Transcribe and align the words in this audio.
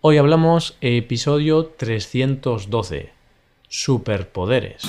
Hoy 0.00 0.16
hablamos 0.16 0.76
episodio 0.80 1.66
312, 1.76 3.10
superpoderes. 3.66 4.84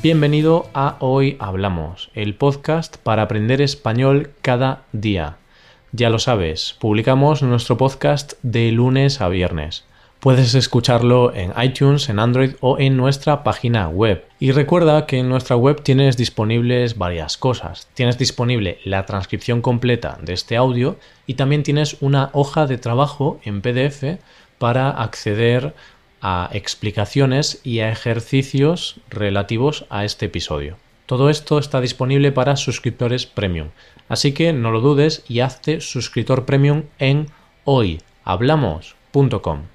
Bienvenido 0.00 0.70
a 0.72 0.96
Hoy 1.00 1.36
Hablamos, 1.40 2.10
el 2.14 2.36
podcast 2.36 2.96
para 2.96 3.24
aprender 3.24 3.60
español 3.60 4.30
cada 4.40 4.84
día. 4.92 5.36
Ya 5.92 6.08
lo 6.08 6.18
sabes, 6.18 6.74
publicamos 6.80 7.42
nuestro 7.42 7.76
podcast 7.76 8.32
de 8.42 8.72
lunes 8.72 9.20
a 9.20 9.28
viernes. 9.28 9.84
Puedes 10.24 10.54
escucharlo 10.54 11.34
en 11.34 11.52
iTunes, 11.62 12.08
en 12.08 12.18
Android 12.18 12.52
o 12.60 12.78
en 12.78 12.96
nuestra 12.96 13.44
página 13.44 13.90
web. 13.90 14.24
Y 14.40 14.52
recuerda 14.52 15.04
que 15.04 15.18
en 15.18 15.28
nuestra 15.28 15.54
web 15.54 15.82
tienes 15.82 16.16
disponibles 16.16 16.96
varias 16.96 17.36
cosas. 17.36 17.88
Tienes 17.92 18.16
disponible 18.16 18.78
la 18.84 19.04
transcripción 19.04 19.60
completa 19.60 20.16
de 20.22 20.32
este 20.32 20.56
audio 20.56 20.96
y 21.26 21.34
también 21.34 21.62
tienes 21.62 21.98
una 22.00 22.30
hoja 22.32 22.66
de 22.66 22.78
trabajo 22.78 23.38
en 23.44 23.60
PDF 23.60 24.18
para 24.56 24.88
acceder 24.88 25.74
a 26.22 26.48
explicaciones 26.54 27.60
y 27.62 27.80
a 27.80 27.90
ejercicios 27.90 29.00
relativos 29.10 29.84
a 29.90 30.06
este 30.06 30.24
episodio. 30.24 30.78
Todo 31.04 31.28
esto 31.28 31.58
está 31.58 31.82
disponible 31.82 32.32
para 32.32 32.56
suscriptores 32.56 33.26
premium. 33.26 33.68
Así 34.08 34.32
que 34.32 34.54
no 34.54 34.70
lo 34.70 34.80
dudes 34.80 35.22
y 35.28 35.40
hazte 35.40 35.82
suscriptor 35.82 36.46
premium 36.46 36.84
en 36.98 37.26
hoyhablamos.com. 37.64 39.73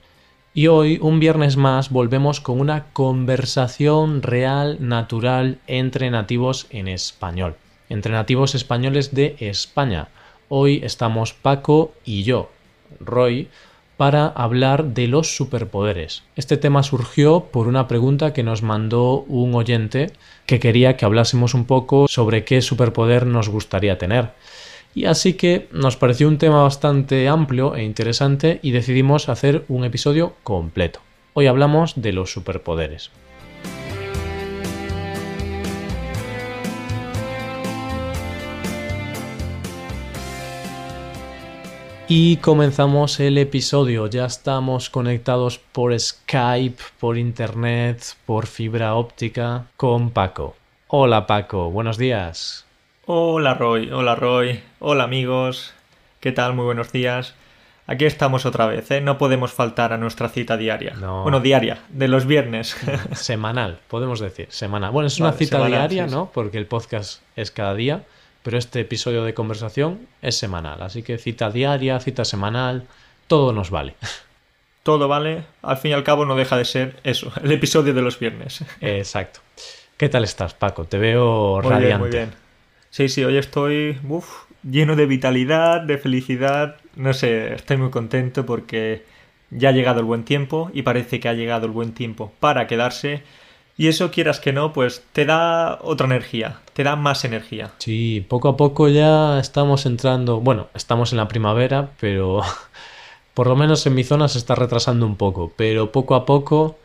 Y 0.60 0.68
hoy, 0.68 1.00
un 1.02 1.22
viernes 1.22 1.56
más, 1.56 1.90
volvemos 1.90 2.42
con 2.42 2.60
una 2.60 2.92
conversación 2.92 4.22
real, 4.22 4.76
natural, 4.82 5.60
entre 5.68 6.12
nativos 6.12 6.68
en 6.70 6.90
español. 6.90 7.56
Entre 7.88 8.12
nativos 8.12 8.56
españoles 8.56 9.16
de 9.16 9.38
España. 9.40 10.10
Hoy 10.50 10.82
estamos 10.84 11.32
Paco 11.32 11.94
y 12.04 12.24
yo, 12.24 12.50
Roy, 13.00 13.48
para 13.96 14.28
hablar 14.28 14.88
de 14.88 15.08
los 15.08 15.34
superpoderes. 15.34 16.24
Este 16.36 16.58
tema 16.58 16.84
surgió 16.84 17.46
por 17.54 17.70
una 17.70 17.88
pregunta 17.88 18.34
que 18.34 18.44
nos 18.44 18.62
mandó 18.62 19.22
un 19.30 19.56
oyente 19.56 20.12
que 20.46 20.60
quería 20.60 20.98
que 20.98 21.06
hablásemos 21.06 21.54
un 21.54 21.64
poco 21.64 22.10
sobre 22.10 22.44
qué 22.44 22.62
superpoder 22.62 23.26
nos 23.26 23.48
gustaría 23.48 23.98
tener. 23.98 24.34
Y 24.96 25.06
así 25.06 25.34
que 25.34 25.68
nos 25.72 25.98
pareció 25.98 26.28
un 26.28 26.38
tema 26.38 26.64
bastante 26.64 27.28
amplio 27.28 27.76
e 27.76 27.84
interesante 27.84 28.60
y 28.64 28.72
decidimos 28.72 29.30
hacer 29.30 29.66
un 29.68 29.84
episodio 29.84 30.34
completo. 30.44 31.00
Hoy 31.34 31.48
hablamos 31.48 32.02
de 32.02 32.12
los 32.12 32.32
superpoderes. 32.32 33.12
Y 42.12 42.38
comenzamos 42.38 43.20
el 43.20 43.38
episodio. 43.38 44.08
Ya 44.08 44.26
estamos 44.26 44.90
conectados 44.90 45.60
por 45.60 45.98
Skype, 45.98 46.82
por 47.00 47.20
Internet, 47.20 48.04
por 48.26 48.48
fibra 48.48 48.96
óptica 48.96 49.68
con 49.78 50.10
Paco. 50.10 50.56
Hola 50.88 51.28
Paco, 51.28 51.70
buenos 51.70 52.00
días. 52.00 52.66
Hola 53.12 53.56
Roy, 53.56 53.90
hola 53.90 54.14
Roy, 54.14 54.62
hola 54.78 55.06
amigos, 55.06 55.74
¿qué 56.20 56.32
tal? 56.32 56.54
Muy 56.54 56.64
buenos 56.64 56.92
días. 56.92 57.34
Aquí 57.88 58.06
estamos 58.06 58.46
otra 58.46 58.68
vez, 58.68 58.92
¿eh? 58.92 59.02
No 59.02 59.18
podemos 59.18 59.52
faltar 59.52 59.94
a 59.94 59.98
nuestra 59.98 60.30
cita 60.30 60.58
diaria. 60.58 60.94
Bueno, 61.24 61.40
diaria, 61.40 61.80
de 61.90 62.08
los 62.08 62.28
viernes. 62.28 62.78
Semanal, 63.14 63.80
podemos 63.88 64.20
decir, 64.20 64.46
semanal. 64.52 64.92
Bueno, 64.92 65.08
es 65.08 65.20
una 65.20 65.32
cita 65.32 65.66
diaria, 65.66 66.06
¿no? 66.06 66.30
Porque 66.32 66.60
el 66.60 66.68
podcast 66.68 67.24
es 67.36 67.50
cada 67.50 67.74
día, 67.74 68.04
pero 68.44 68.60
este 68.60 68.82
episodio 68.82 69.24
de 69.24 69.34
conversación 69.34 70.02
es 70.22 70.38
semanal. 70.38 70.80
Así 70.84 71.02
que 71.02 71.18
cita 71.18 71.50
diaria, 71.50 72.00
cita 72.00 72.26
semanal, 72.26 72.86
todo 73.26 73.54
nos 73.54 73.72
vale. 73.72 73.96
Todo 74.84 75.08
vale, 75.08 75.44
al 75.64 75.78
fin 75.78 75.92
y 75.92 75.94
al 75.94 76.04
cabo 76.04 76.26
no 76.26 76.36
deja 76.36 76.58
de 76.58 76.64
ser 76.64 76.96
eso, 77.04 77.32
el 77.44 77.52
episodio 77.52 77.94
de 77.94 78.02
los 78.02 78.18
viernes. 78.18 78.64
Exacto. 78.82 79.40
¿Qué 79.98 80.10
tal 80.10 80.24
estás, 80.24 80.54
Paco? 80.54 80.86
Te 80.86 80.98
veo 80.98 81.60
radiante. 81.62 81.98
muy 81.98 82.10
bien. 82.10 82.49
Sí, 82.92 83.08
sí, 83.08 83.24
hoy 83.24 83.38
estoy 83.38 84.00
lleno 84.64 84.96
de 84.96 85.06
vitalidad, 85.06 85.82
de 85.82 85.98
felicidad. 85.98 86.78
No 86.96 87.14
sé, 87.14 87.54
estoy 87.54 87.78
muy 87.78 87.92
contento 87.92 88.46
porque 88.46 89.06
ya 89.52 89.70
ha 89.70 89.72
llegado 89.72 90.00
el 90.00 90.06
buen 90.06 90.24
tiempo 90.24 90.72
y 90.74 90.82
parece 90.82 91.20
que 91.20 91.30
ha 91.30 91.34
llegado 91.34 91.68
el 91.68 91.72
buen 91.72 91.94
tiempo 91.94 92.32
para 92.40 92.68
quedarse. 92.68 93.24
Y 93.78 93.88
eso, 93.88 94.12
quieras 94.12 94.40
que 94.40 94.52
no, 94.52 94.74
pues 94.74 95.06
te 95.14 95.26
da 95.26 95.80
otra 95.82 96.08
energía, 96.08 96.60
te 96.74 96.84
da 96.84 96.96
más 96.96 97.24
energía. 97.24 97.72
Sí, 97.78 98.26
poco 98.28 98.50
a 98.50 98.58
poco 98.58 98.90
ya 98.90 99.40
estamos 99.40 99.86
entrando, 99.86 100.42
bueno, 100.42 100.68
estamos 100.74 101.14
en 101.14 101.18
la 101.18 101.30
primavera, 101.30 101.92
pero 102.00 102.42
por 103.34 103.48
lo 103.48 103.56
menos 103.56 103.86
en 103.86 103.96
mi 103.96 104.04
zona 104.04 104.28
se 104.28 104.40
está 104.40 104.56
retrasando 104.56 105.06
un 105.06 105.16
poco, 105.16 105.54
pero 105.56 105.92
poco 105.92 106.16
a 106.16 106.26
poco 106.26 106.78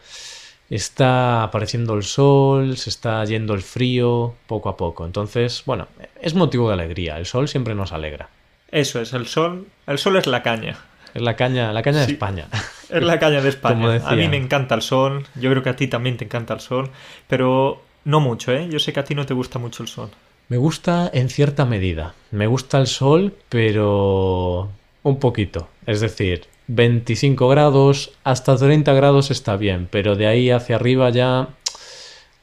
está 0.71 1.43
apareciendo 1.43 1.95
el 1.95 2.03
sol, 2.03 2.77
se 2.77 2.91
está 2.91 3.25
yendo 3.25 3.55
el 3.55 3.63
frío 3.63 4.35
poco 4.47 4.69
a 4.69 4.77
poco. 4.77 5.05
Entonces, 5.05 5.63
bueno, 5.67 5.89
es 6.21 6.35
motivo 6.35 6.69
de 6.69 6.75
alegría. 6.75 7.19
El 7.19 7.27
sol 7.27 7.49
siempre 7.49 7.75
nos 7.75 7.93
alegra. 7.93 8.29
Eso 8.71 9.01
es, 9.01 9.13
el 9.13 9.27
sol. 9.27 9.67
El 9.87 9.99
sol 9.99 10.17
es 10.17 10.27
la 10.27 10.43
caña. 10.43 10.79
Es 11.15 11.23
la 11.23 11.37
caña, 11.37 11.73
la 11.73 11.83
caña 11.83 12.05
de 12.05 12.13
España. 12.13 12.49
Es 12.91 13.03
la 13.03 13.19
caña 13.19 13.41
de 13.41 13.49
España. 13.51 14.01
a 14.05 14.15
mí 14.17 14.29
me 14.29 14.37
encanta 14.37 14.75
el 14.75 14.83
sol. 14.83 15.27
Yo 15.37 15.51
creo 15.51 15.63
que 15.63 15.71
a 15.71 15.77
ti 15.77 15.87
también 15.87 16.17
te 16.17 16.25
encanta 16.25 16.55
el 16.55 16.61
sol. 16.61 16.91
Pero 17.29 17.83
no 18.05 18.21
mucho, 18.21 18.53
¿eh? 18.53 18.69
Yo 18.71 18.79
sé 18.79 18.93
que 18.93 19.01
a 19.01 19.05
ti 19.05 19.15
no 19.15 19.27
te 19.27 19.35
gusta 19.35 19.59
mucho 19.59 19.83
el 19.83 19.89
sol. 19.89 20.11
Me 20.49 20.57
gusta 20.57 21.11
en 21.15 21.31
cierta 21.31 21.65
medida. 21.65 22.15
Me 22.31 22.47
gusta 22.47 22.79
el 22.79 22.87
sol, 22.87 23.35
pero 23.49 24.71
un 25.03 25.19
poquito. 25.21 25.69
Es 25.87 26.01
decir, 26.01 26.47
25 26.69 27.49
grados, 27.49 28.13
hasta 28.25 28.57
30 28.57 28.93
grados 28.95 29.31
está 29.31 29.57
bien, 29.57 29.89
pero 29.91 30.17
de 30.17 30.27
ahí 30.27 30.51
hacia 30.51 30.77
arriba 30.77 31.11
ya, 31.11 31.49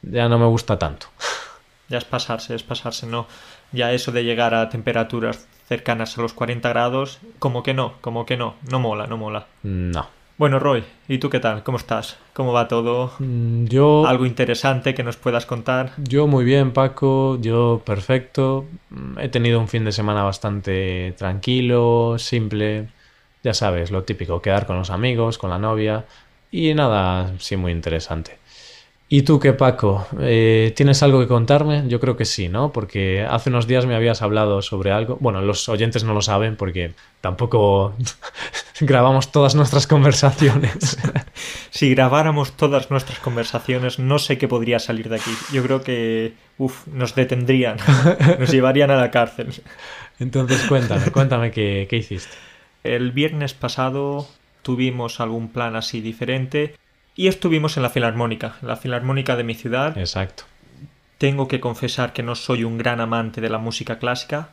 ya 0.02 0.30
no 0.30 0.40
me 0.40 0.46
gusta 0.46 0.78
tanto. 0.80 1.08
Ya 1.90 1.98
es 1.98 2.06
pasarse, 2.06 2.56
es 2.56 2.64
pasarse, 2.64 3.06
no. 3.06 3.28
Ya 3.74 3.92
eso 3.92 4.14
de 4.14 4.24
llegar 4.24 4.54
a 4.54 4.70
temperaturas 4.70 5.46
cercanas 5.68 6.18
a 6.18 6.22
los 6.22 6.32
40 6.32 6.70
grados, 6.70 7.20
como 7.38 7.64
que 7.64 7.74
no, 7.74 7.96
como 8.00 8.26
que 8.26 8.38
no, 8.38 8.56
no 8.70 8.80
mola, 8.80 9.08
no 9.08 9.18
mola. 9.18 9.48
No. 9.64 10.08
Bueno, 10.38 10.58
Roy, 10.58 10.86
¿y 11.10 11.18
tú 11.18 11.30
qué 11.30 11.42
tal? 11.42 11.64
¿Cómo 11.64 11.78
estás? 11.78 12.18
¿Cómo 12.32 12.54
va 12.54 12.70
todo? 12.70 13.12
Mm, 13.20 13.66
yo... 13.66 14.08
¿Algo 14.08 14.26
interesante 14.26 14.94
que 14.94 15.04
nos 15.04 15.18
puedas 15.18 15.46
contar? 15.46 15.92
Yo 15.98 16.28
muy 16.28 16.46
bien, 16.46 16.72
Paco, 16.72 17.38
yo 17.42 17.82
perfecto. 17.86 18.66
Mm, 18.90 19.20
he 19.20 19.28
tenido 19.28 19.60
un 19.60 19.68
fin 19.68 19.84
de 19.84 19.92
semana 19.92 20.24
bastante 20.24 21.14
tranquilo, 21.18 22.16
simple 22.18 22.88
ya 23.44 23.54
sabes, 23.54 23.92
lo 23.92 24.04
típico, 24.04 24.42
quedar 24.42 24.66
con 24.66 24.78
los 24.78 24.90
amigos, 24.90 25.38
con 25.38 25.50
la 25.50 25.58
novia 25.60 26.06
y 26.52 26.74
nada, 26.74 27.34
sí, 27.40 27.56
muy 27.56 27.72
interesante. 27.72 28.42
¿Y 29.14 29.24
tú 29.24 29.42
qué, 29.42 29.52
Paco? 29.52 30.08
Eh, 30.22 30.72
¿Tienes 30.74 31.04
algo 31.04 31.20
que 31.20 31.28
contarme? 31.28 31.84
Yo 31.90 32.00
creo 32.00 32.16
que 32.16 32.24
sí, 32.24 32.48
¿no? 32.48 32.72
Porque 32.72 33.28
hace 33.30 33.50
unos 33.50 33.68
días 33.68 33.86
me 33.86 33.94
habías 33.94 34.22
hablado 34.22 34.62
sobre 34.62 34.92
algo. 34.92 35.18
Bueno, 35.20 35.42
los 35.42 35.68
oyentes 35.68 36.06
no 36.06 36.14
lo 36.14 36.22
saben 36.22 36.56
porque 36.56 36.94
tampoco 37.20 37.94
grabamos 38.80 39.34
todas 39.34 39.54
nuestras 39.54 39.86
conversaciones. 39.86 40.98
si 41.72 41.94
grabáramos 41.94 42.54
todas 42.54 42.90
nuestras 42.90 43.20
conversaciones, 43.20 44.00
no 44.00 44.18
sé 44.18 44.38
qué 44.38 44.48
podría 44.48 44.80
salir 44.80 45.10
de 45.10 45.18
aquí. 45.18 45.32
Yo 45.52 45.62
creo 45.62 45.84
que, 45.84 46.34
uf, 46.58 46.88
nos 46.88 47.14
detendrían, 47.14 47.76
nos 48.40 48.50
llevarían 48.50 48.92
a 48.92 48.96
la 48.96 49.12
cárcel. 49.12 49.50
Entonces, 50.20 50.62
cuéntame, 50.70 51.12
cuéntame 51.12 51.52
qué, 51.52 51.86
qué 51.90 51.98
hiciste. 51.98 52.38
El 52.84 53.12
viernes 53.12 53.54
pasado 53.54 54.28
tuvimos 54.62 55.20
algún 55.20 55.50
plan 55.50 55.76
así 55.76 56.02
diferente 56.02 56.76
y 57.16 57.28
estuvimos 57.28 57.78
en 57.78 57.84
la 57.84 57.90
Filarmónica, 57.90 58.56
en 58.62 58.68
la 58.68 58.76
Filarmónica 58.76 59.36
de 59.36 59.44
mi 59.44 59.54
ciudad. 59.54 59.98
Exacto. 59.98 60.44
Tengo 61.18 61.48
que 61.48 61.60
confesar 61.60 62.14
que 62.14 62.24
no 62.24 62.36
soy 62.36 62.64
un 62.64 62.78
gran 62.78 63.00
amante 63.00 63.42
de 63.42 63.50
la 63.50 63.60
música 63.60 64.00
clásica, 64.00 64.50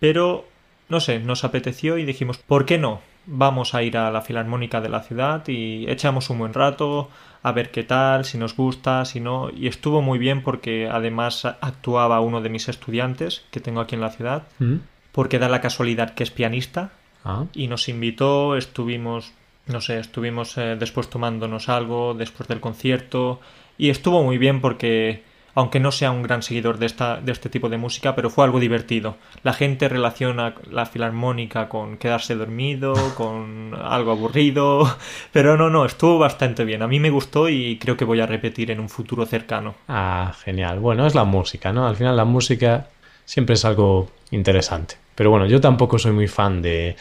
pero 0.00 0.46
no 0.88 1.00
sé, 1.00 1.18
nos 1.18 1.44
apeteció 1.44 1.96
y 1.96 2.04
dijimos, 2.04 2.38
¿por 2.38 2.66
qué 2.66 2.76
no? 2.76 3.00
Vamos 3.26 3.74
a 3.74 3.82
ir 3.82 3.96
a 3.96 4.10
la 4.10 4.20
Filarmónica 4.20 4.82
de 4.82 4.90
la 4.90 5.00
ciudad 5.00 5.48
y 5.48 5.88
echamos 5.88 6.28
un 6.28 6.40
buen 6.40 6.52
rato, 6.52 7.08
a 7.42 7.52
ver 7.52 7.70
qué 7.70 7.84
tal, 7.84 8.26
si 8.26 8.36
nos 8.36 8.54
gusta, 8.54 9.06
si 9.06 9.20
no. 9.20 9.48
Y 9.50 9.66
estuvo 9.66 10.02
muy 10.02 10.18
bien 10.18 10.42
porque 10.42 10.90
además 10.92 11.46
actuaba 11.46 12.20
uno 12.20 12.42
de 12.42 12.50
mis 12.50 12.68
estudiantes 12.68 13.46
que 13.50 13.60
tengo 13.60 13.80
aquí 13.80 13.94
en 13.94 14.02
la 14.02 14.10
ciudad, 14.10 14.42
mm. 14.58 14.76
porque 15.12 15.38
da 15.38 15.48
la 15.48 15.62
casualidad 15.62 16.12
que 16.12 16.24
es 16.24 16.30
pianista 16.30 16.90
Ah. 17.24 17.46
y 17.54 17.68
nos 17.68 17.88
invitó, 17.88 18.56
estuvimos, 18.56 19.32
no 19.66 19.80
sé, 19.80 19.98
estuvimos 19.98 20.58
eh, 20.58 20.76
después 20.78 21.08
tomándonos 21.08 21.68
algo 21.68 22.14
después 22.14 22.48
del 22.48 22.60
concierto 22.60 23.40
y 23.78 23.88
estuvo 23.90 24.22
muy 24.22 24.36
bien 24.36 24.60
porque 24.60 25.22
aunque 25.54 25.80
no 25.80 25.92
sea 25.92 26.10
un 26.10 26.22
gran 26.22 26.42
seguidor 26.42 26.78
de, 26.78 26.86
esta, 26.86 27.20
de 27.20 27.32
este 27.32 27.48
tipo 27.48 27.68
de 27.68 27.78
música, 27.78 28.14
pero 28.14 28.28
fue 28.28 28.44
algo 28.44 28.58
divertido. 28.58 29.16
La 29.42 29.52
gente 29.52 29.88
relaciona 29.88 30.54
la 30.70 30.86
filarmónica 30.86 31.68
con 31.68 31.96
quedarse 31.96 32.34
dormido, 32.34 32.94
con 33.16 33.72
algo 33.80 34.12
aburrido, 34.12 34.96
pero 35.32 35.56
no, 35.56 35.70
no, 35.70 35.84
estuvo 35.84 36.18
bastante 36.18 36.64
bien. 36.64 36.82
A 36.82 36.88
mí 36.88 36.98
me 36.98 37.10
gustó 37.10 37.48
y 37.48 37.78
creo 37.78 37.96
que 37.96 38.04
voy 38.04 38.20
a 38.20 38.26
repetir 38.26 38.70
en 38.70 38.80
un 38.80 38.88
futuro 38.88 39.24
cercano. 39.26 39.76
Ah, 39.88 40.34
genial. 40.44 40.80
Bueno, 40.80 41.06
es 41.06 41.14
la 41.14 41.24
música, 41.24 41.72
¿no? 41.72 41.86
Al 41.86 41.96
final 41.96 42.16
la 42.16 42.24
música 42.24 42.88
siempre 43.24 43.54
es 43.54 43.64
algo 43.64 44.10
interesante. 44.30 45.03
Pero 45.14 45.30
bueno, 45.30 45.46
yo 45.46 45.60
tampoco 45.60 45.98
soy 45.98 46.12
muy 46.12 46.28
fan 46.28 46.62
de 46.62 46.96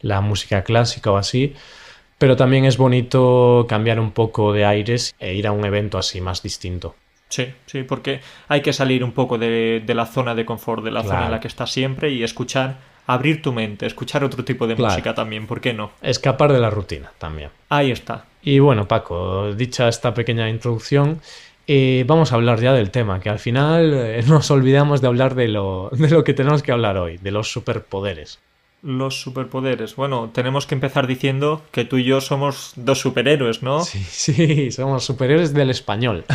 la 0.00 0.20
música 0.20 0.62
clásica 0.62 1.10
o 1.10 1.16
así, 1.16 1.54
pero 2.18 2.36
también 2.36 2.64
es 2.64 2.76
bonito 2.76 3.66
cambiar 3.68 4.00
un 4.00 4.12
poco 4.12 4.52
de 4.52 4.64
aires 4.64 5.14
e 5.18 5.34
ir 5.34 5.46
a 5.46 5.52
un 5.52 5.64
evento 5.64 5.98
así 5.98 6.20
más 6.20 6.42
distinto. 6.42 6.94
Sí, 7.28 7.46
sí, 7.66 7.82
porque 7.82 8.20
hay 8.48 8.62
que 8.62 8.72
salir 8.72 9.04
un 9.04 9.12
poco 9.12 9.36
de, 9.38 9.82
de 9.84 9.94
la 9.94 10.06
zona 10.06 10.34
de 10.34 10.46
confort, 10.46 10.82
de 10.82 10.90
la 10.90 11.02
zona 11.02 11.26
en 11.26 11.30
la 11.30 11.40
que 11.40 11.48
estás 11.48 11.70
siempre 11.70 12.10
y 12.10 12.22
escuchar, 12.22 12.76
abrir 13.06 13.42
tu 13.42 13.52
mente, 13.52 13.86
escuchar 13.86 14.24
otro 14.24 14.44
tipo 14.44 14.66
de 14.66 14.74
Claro. 14.76 14.92
música 14.92 15.14
también, 15.14 15.46
¿por 15.46 15.60
qué 15.60 15.74
no? 15.74 15.90
Escapar 16.00 16.52
de 16.52 16.58
la 16.58 16.70
rutina 16.70 17.10
también. 17.18 17.50
Ahí 17.68 17.90
está. 17.90 18.24
Y 18.42 18.60
bueno, 18.60 18.88
Paco, 18.88 19.52
dicha 19.52 19.88
esta 19.88 20.14
pequeña 20.14 20.48
introducción, 20.48 21.20
eh, 21.70 22.04
vamos 22.06 22.32
a 22.32 22.36
hablar 22.36 22.60
ya 22.60 22.72
del 22.72 22.90
tema, 22.90 23.20
que 23.20 23.28
al 23.28 23.38
final 23.38 23.92
eh, 23.92 24.22
nos 24.26 24.50
olvidamos 24.50 25.02
de 25.02 25.06
hablar 25.06 25.34
de 25.34 25.48
lo, 25.48 25.90
de 25.92 26.08
lo 26.08 26.24
que 26.24 26.32
tenemos 26.34 26.62
que 26.62 26.72
hablar 26.72 26.96
hoy, 26.96 27.18
de 27.18 27.30
los 27.30 27.52
superpoderes. 27.52 28.40
Los 28.82 29.20
superpoderes. 29.20 29.94
Bueno, 29.94 30.30
tenemos 30.32 30.66
que 30.66 30.74
empezar 30.74 31.06
diciendo 31.06 31.62
que 31.70 31.84
tú 31.84 31.98
y 31.98 32.04
yo 32.04 32.20
somos 32.20 32.72
dos 32.76 33.00
superhéroes, 33.00 33.62
¿no? 33.62 33.80
Sí, 33.84 34.02
sí, 34.02 34.70
somos 34.72 35.04
superiores 35.04 35.54
del 35.54 35.70
español. 35.70 36.24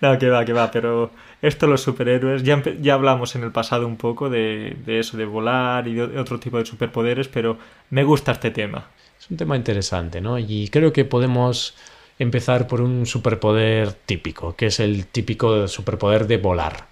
No, 0.00 0.18
que 0.18 0.28
va, 0.28 0.44
que 0.44 0.52
va, 0.52 0.70
pero 0.70 1.10
esto 1.42 1.66
los 1.66 1.82
superhéroes, 1.82 2.42
ya, 2.42 2.62
ya 2.80 2.94
hablamos 2.94 3.34
en 3.34 3.42
el 3.42 3.50
pasado 3.50 3.86
un 3.86 3.96
poco 3.96 4.30
de, 4.30 4.76
de 4.86 5.00
eso, 5.00 5.16
de 5.16 5.24
volar 5.24 5.86
y 5.88 5.94
de 5.94 6.18
otro 6.18 6.38
tipo 6.38 6.58
de 6.58 6.64
superpoderes, 6.64 7.28
pero 7.28 7.58
me 7.90 8.04
gusta 8.04 8.32
este 8.32 8.50
tema. 8.50 8.88
Es 9.18 9.30
un 9.30 9.36
tema 9.36 9.56
interesante, 9.56 10.20
¿no? 10.20 10.38
Y 10.38 10.68
creo 10.68 10.92
que 10.92 11.04
podemos 11.04 11.74
empezar 12.20 12.66
por 12.66 12.82
un 12.82 13.06
superpoder 13.06 13.92
típico, 13.92 14.54
que 14.54 14.66
es 14.66 14.78
el 14.78 15.06
típico 15.06 15.66
superpoder 15.66 16.26
de 16.26 16.36
volar. 16.36 16.86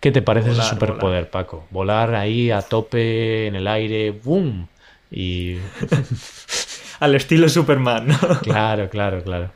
¿Qué 0.00 0.10
te 0.10 0.20
parece 0.20 0.50
Volar, 0.50 0.64
ese 0.64 0.74
superpoder, 0.74 1.30
Paco? 1.30 1.66
Volar 1.70 2.16
ahí 2.16 2.50
a 2.50 2.60
tope 2.60 3.46
en 3.46 3.54
el 3.54 3.68
aire, 3.68 4.10
¡boom! 4.10 4.66
Y 5.10 5.58
Al 7.00 7.14
estilo 7.14 7.48
Superman, 7.48 8.08
¿no? 8.08 8.18
claro, 8.42 8.90
claro, 8.90 9.22
claro. 9.22 9.50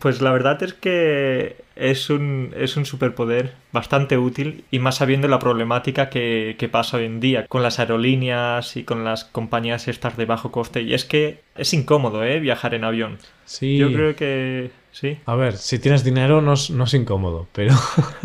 Pues 0.00 0.22
la 0.22 0.32
verdad 0.32 0.62
es 0.62 0.72
que 0.72 1.56
es 1.76 2.08
un, 2.08 2.54
es 2.56 2.76
un 2.78 2.86
superpoder 2.86 3.52
bastante 3.70 4.16
útil 4.16 4.64
y 4.70 4.78
más 4.78 4.96
sabiendo 4.96 5.28
la 5.28 5.38
problemática 5.38 6.08
que, 6.08 6.56
que 6.58 6.68
pasa 6.70 6.96
hoy 6.96 7.04
en 7.04 7.20
día 7.20 7.46
con 7.46 7.62
las 7.62 7.78
aerolíneas 7.78 8.76
y 8.78 8.84
con 8.84 9.04
las 9.04 9.24
compañías 9.24 9.88
estas 9.88 10.16
de 10.16 10.24
bajo 10.24 10.50
coste. 10.50 10.80
Y 10.82 10.94
es 10.94 11.04
que 11.04 11.42
es 11.54 11.74
incómodo, 11.74 12.24
¿eh? 12.24 12.40
Viajar 12.40 12.72
en 12.74 12.84
avión. 12.84 13.18
Sí. 13.44 13.76
Yo 13.76 13.92
creo 13.92 14.16
que 14.16 14.70
sí. 14.90 15.18
A 15.26 15.34
ver, 15.34 15.58
si 15.58 15.78
tienes 15.78 16.02
dinero 16.02 16.40
no 16.40 16.54
es, 16.54 16.70
no 16.70 16.84
es 16.84 16.94
incómodo, 16.94 17.46
pero 17.52 17.74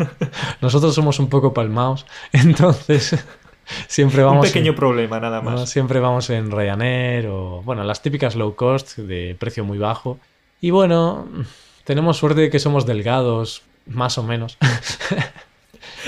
nosotros 0.62 0.94
somos 0.94 1.18
un 1.18 1.28
poco 1.28 1.52
palmaos, 1.52 2.06
entonces 2.32 3.22
siempre 3.86 4.22
Un 4.22 4.30
vamos 4.30 4.46
pequeño 4.46 4.70
en, 4.70 4.76
problema 4.76 5.20
nada 5.20 5.42
¿no? 5.42 5.50
más. 5.50 5.68
siempre 5.68 6.00
vamos 6.00 6.30
en 6.30 6.50
Ryanair 6.50 7.26
o 7.26 7.60
bueno, 7.62 7.84
las 7.84 8.00
típicas 8.00 8.34
low 8.34 8.54
cost 8.54 8.96
de 8.96 9.36
precio 9.38 9.62
muy 9.64 9.76
bajo. 9.76 10.18
Y 10.60 10.70
bueno, 10.70 11.28
tenemos 11.86 12.18
suerte 12.18 12.42
de 12.42 12.50
que 12.50 12.58
somos 12.58 12.84
delgados, 12.84 13.62
más 13.86 14.18
o 14.18 14.22
menos. 14.22 14.58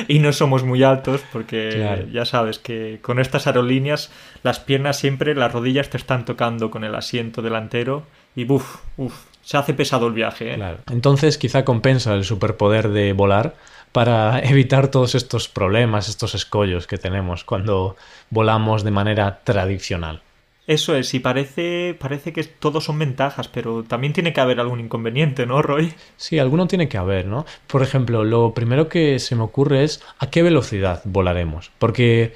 Y 0.06 0.20
no 0.20 0.32
somos 0.32 0.62
muy 0.62 0.84
altos 0.84 1.22
porque 1.32 1.70
Claro. 1.74 2.06
ya 2.12 2.24
sabes 2.24 2.60
que 2.60 3.00
con 3.02 3.18
estas 3.18 3.48
aerolíneas 3.48 4.10
las 4.44 4.60
piernas 4.60 4.96
siempre, 4.96 5.34
las 5.34 5.52
rodillas 5.52 5.90
te 5.90 5.96
están 5.96 6.24
tocando 6.24 6.70
con 6.70 6.84
el 6.84 6.94
asiento 6.94 7.42
delantero 7.42 8.04
y 8.36 8.44
buf, 8.44 8.76
uf, 8.96 9.14
se 9.42 9.56
hace 9.56 9.74
pesado 9.74 10.06
el 10.06 10.12
viaje. 10.12 10.52
¿eh? 10.52 10.54
Claro. 10.54 10.78
Entonces 10.90 11.36
quizá 11.36 11.64
compensa 11.64 12.14
el 12.14 12.24
superpoder 12.24 12.90
de 12.90 13.12
volar 13.12 13.56
para 13.90 14.38
evitar 14.44 14.86
todos 14.88 15.16
estos 15.16 15.48
problemas, 15.48 16.08
estos 16.08 16.34
escollos 16.36 16.86
que 16.86 16.98
tenemos 16.98 17.42
cuando 17.42 17.96
volamos 18.30 18.84
de 18.84 18.92
manera 18.92 19.40
tradicional. 19.42 20.22
Eso 20.68 20.94
es, 20.94 21.14
y 21.14 21.18
parece, 21.18 21.96
parece 21.98 22.34
que 22.34 22.44
todos 22.44 22.84
son 22.84 22.98
ventajas, 22.98 23.48
pero 23.48 23.84
también 23.84 24.12
tiene 24.12 24.34
que 24.34 24.42
haber 24.42 24.60
algún 24.60 24.80
inconveniente, 24.80 25.46
¿no, 25.46 25.62
Roy? 25.62 25.94
Sí, 26.18 26.38
alguno 26.38 26.66
tiene 26.66 26.90
que 26.90 26.98
haber, 26.98 27.24
¿no? 27.24 27.46
Por 27.66 27.82
ejemplo, 27.82 28.22
lo 28.22 28.52
primero 28.52 28.86
que 28.86 29.18
se 29.18 29.34
me 29.34 29.44
ocurre 29.44 29.82
es 29.82 30.02
a 30.18 30.28
qué 30.28 30.42
velocidad 30.42 31.00
volaremos. 31.06 31.70
Porque 31.78 32.34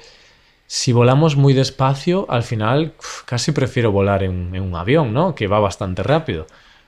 si 0.65 0.93
volamos 0.93 1.35
muy 1.35 1.53
despacio, 1.53 2.25
al 2.27 2.41
final 2.41 2.93
casi 3.25 3.51
prefiero 3.51 3.91
volar 3.91 4.23
en, 4.23 4.55
en 4.55 4.63
un 4.63 4.75
avión, 4.75 5.13
¿no? 5.13 5.35
Que 5.35 5.45
va 5.45 5.59
bastante 5.59 6.01
rápido. 6.01 6.47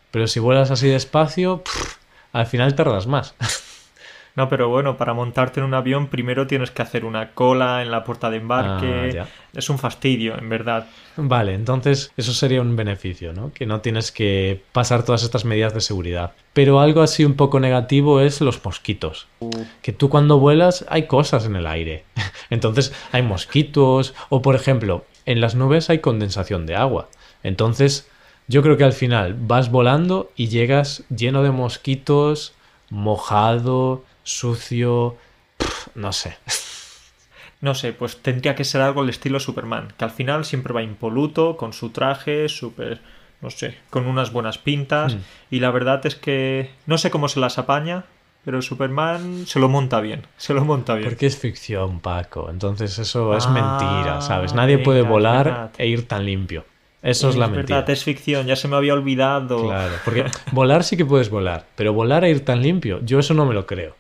Pero 0.10 0.26
si 0.26 0.40
vuelas 0.40 0.72
así 0.72 0.88
despacio, 0.88 1.62
al 2.34 2.48
final 2.48 2.74
tardas 2.74 3.06
más. 3.06 3.36
No, 4.36 4.50
pero 4.50 4.68
bueno, 4.68 4.98
para 4.98 5.14
montarte 5.14 5.62
en 5.62 5.66
un 5.66 5.74
avión 5.74 6.08
primero 6.08 6.46
tienes 6.46 6.70
que 6.70 6.82
hacer 6.82 7.06
una 7.06 7.32
cola 7.32 7.82
en 7.82 7.90
la 7.90 8.04
puerta 8.04 8.30
de 8.30 8.38
embarque. 8.38 9.20
Ah, 9.22 9.28
es 9.54 9.70
un 9.70 9.80
fastidio, 9.80 10.38
en 10.38 10.50
verdad. 10.50 10.88
Vale, 11.16 11.54
entonces 11.54 12.12
eso 12.18 12.34
sería 12.34 12.62
un 12.62 12.76
beneficio, 12.76 13.32
¿no? 13.32 13.54
Que 13.54 13.66
no 13.66 13.80
tienes 13.80 14.12
que 14.12 14.62
pasar 14.74 15.04
todas 15.04 15.24
estas 15.24 15.46
medidas 15.46 15.74
de 15.74 15.80
seguridad. 15.80 16.34
Pero 16.52 16.82
algo 16.82 17.02
así 17.02 17.24
un 17.24 17.36
poco 17.36 17.62
negativo 17.62 18.20
es 18.20 18.42
los 18.42 18.64
mosquitos. 18.66 19.28
Que 19.82 19.94
tú 19.94 20.10
cuando 20.10 20.38
vuelas 20.38 20.86
hay 20.90 21.08
cosas 21.08 21.46
en 21.46 21.56
el 21.56 21.66
aire. 21.66 22.04
Entonces 22.50 22.94
hay 23.14 23.22
mosquitos 23.22 24.14
o 24.28 24.42
por 24.42 24.56
ejemplo, 24.56 25.06
en 25.26 25.40
las 25.40 25.56
nubes 25.56 25.90
hay 25.90 26.00
condensación 26.00 26.66
de 26.66 26.76
agua. 26.76 27.08
Entonces 27.42 28.10
yo 28.48 28.62
creo 28.62 28.76
que 28.76 28.84
al 28.84 28.94
final 28.94 29.34
vas 29.34 29.72
volando 29.72 30.30
y 30.36 30.50
llegas 30.50 31.04
lleno 31.10 31.42
de 31.42 31.52
mosquitos, 31.52 32.54
mojado, 32.90 34.04
sucio, 34.26 35.16
no 35.96 36.12
sé. 36.12 36.38
No 37.62 37.74
sé, 37.74 37.94
pues 37.94 38.18
tendría 38.22 38.54
que 38.54 38.66
ser 38.66 38.82
algo 38.82 39.02
al 39.02 39.10
estilo 39.10 39.40
Superman, 39.40 39.88
que 39.98 40.04
al 40.06 40.12
final 40.12 40.46
siempre 40.46 40.74
va 40.74 40.84
impoluto, 40.84 41.58
con 41.58 41.74
su 41.74 41.90
traje, 41.90 42.48
súper, 42.48 43.02
no 43.42 43.50
sé, 43.50 43.78
con 43.90 44.06
unas 44.06 44.32
buenas 44.32 44.60
pintas. 44.60 45.16
Hmm. 45.16 45.20
Y 45.50 45.62
la 45.62 45.72
verdad 45.72 46.06
es 46.06 46.16
que 46.16 46.70
no 46.86 47.00
sé 47.00 47.10
cómo 47.10 47.28
se 47.28 47.40
las 47.40 47.58
apaña, 47.58 48.04
pero 48.44 48.62
Superman 48.62 49.48
se 49.48 49.60
lo 49.60 49.70
monta 49.70 50.00
bien, 50.02 50.28
se 50.38 50.54
lo 50.54 50.64
monta 50.64 50.94
bien. 50.94 51.10
Porque 51.10 51.26
es 51.26 51.38
ficción, 51.40 52.02
Paco. 52.02 52.50
Entonces 52.52 53.00
eso 53.00 53.36
es 53.36 53.48
Ah, 53.48 53.52
mentira, 53.52 54.22
¿sabes? 54.22 54.54
Nadie 54.54 54.78
puede 54.78 55.00
venga, 55.00 55.12
volar 55.12 55.72
e 55.78 55.88
ir 55.88 56.08
tan 56.08 56.26
limpio. 56.26 56.66
Eso 57.06 57.30
es, 57.30 57.36
la 57.36 57.48
mentira. 57.48 57.78
verdad, 57.78 57.92
es 57.92 58.04
ficción, 58.04 58.48
ya 58.48 58.56
se 58.56 58.68
me 58.68 58.76
había 58.76 58.94
olvidado. 58.94 59.68
Claro, 59.68 59.94
porque 60.04 60.26
volar 60.52 60.84
sí 60.84 60.98
que 60.98 61.06
puedes 61.06 61.30
volar, 61.30 61.68
pero 61.76 61.94
volar 61.94 62.26
e 62.26 62.32
ir 62.32 62.44
tan 62.44 62.62
limpio, 62.62 63.00
yo 63.04 63.20
eso 63.20 63.34
no 63.36 63.46
me 63.46 63.54
lo 63.54 63.68
creo. 63.68 63.96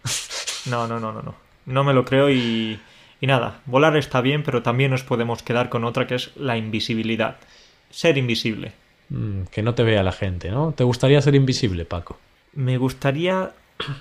No, 0.65 0.87
no, 0.87 0.99
no, 0.99 1.11
no, 1.11 1.21
no. 1.21 1.35
No 1.67 1.83
me 1.83 1.93
lo 1.93 2.05
creo 2.05 2.31
y, 2.31 2.79
y 3.21 3.27
nada, 3.27 3.61
volar 3.67 3.95
está 3.97 4.21
bien, 4.21 4.41
pero 4.41 4.63
también 4.63 4.89
nos 4.89 5.03
podemos 5.03 5.43
quedar 5.43 5.69
con 5.69 5.83
otra 5.83 6.07
que 6.07 6.15
es 6.15 6.31
la 6.35 6.57
invisibilidad. 6.57 7.37
Ser 7.91 8.17
invisible. 8.17 8.73
Mm, 9.09 9.43
que 9.51 9.61
no 9.61 9.75
te 9.75 9.83
vea 9.83 10.01
la 10.01 10.11
gente, 10.11 10.49
¿no? 10.49 10.71
¿Te 10.71 10.83
gustaría 10.83 11.21
ser 11.21 11.35
invisible, 11.35 11.85
Paco? 11.85 12.17
Me 12.53 12.77
gustaría... 12.77 13.51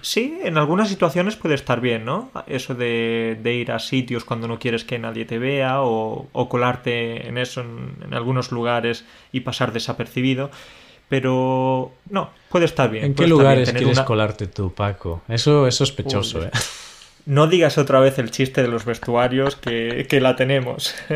Sí, 0.02 0.38
en 0.44 0.56
algunas 0.56 0.88
situaciones 0.88 1.34
puede 1.36 1.56
estar 1.56 1.80
bien, 1.80 2.04
¿no? 2.04 2.30
Eso 2.46 2.74
de, 2.74 3.38
de 3.42 3.54
ir 3.54 3.72
a 3.72 3.78
sitios 3.80 4.24
cuando 4.24 4.46
no 4.46 4.58
quieres 4.58 4.84
que 4.84 4.98
nadie 5.00 5.24
te 5.24 5.38
vea 5.38 5.82
o, 5.82 6.28
o 6.32 6.48
colarte 6.48 7.26
en 7.26 7.38
eso 7.38 7.60
en, 7.62 7.96
en 8.04 8.14
algunos 8.14 8.52
lugares 8.52 9.04
y 9.32 9.40
pasar 9.40 9.72
desapercibido. 9.72 10.50
Pero 11.08 11.92
no, 12.08 12.30
puede 12.48 12.64
estar 12.64 12.90
bien. 12.90 13.04
¿En 13.04 13.14
qué 13.14 13.26
lugares 13.26 13.70
quieres 13.72 13.98
una- 13.98 14.04
colarte 14.06 14.46
tú, 14.46 14.72
Paco? 14.72 15.22
Eso 15.28 15.66
es 15.66 15.74
sospechoso, 15.74 16.38
Uy, 16.38 16.44
¿eh? 16.46 16.50
No 17.26 17.46
digas 17.46 17.78
otra 17.78 18.00
vez 18.00 18.18
el 18.18 18.30
chiste 18.30 18.60
de 18.62 18.68
los 18.68 18.84
vestuarios 18.84 19.56
que, 19.56 20.06
que 20.08 20.20
la 20.20 20.36
tenemos. 20.36 20.94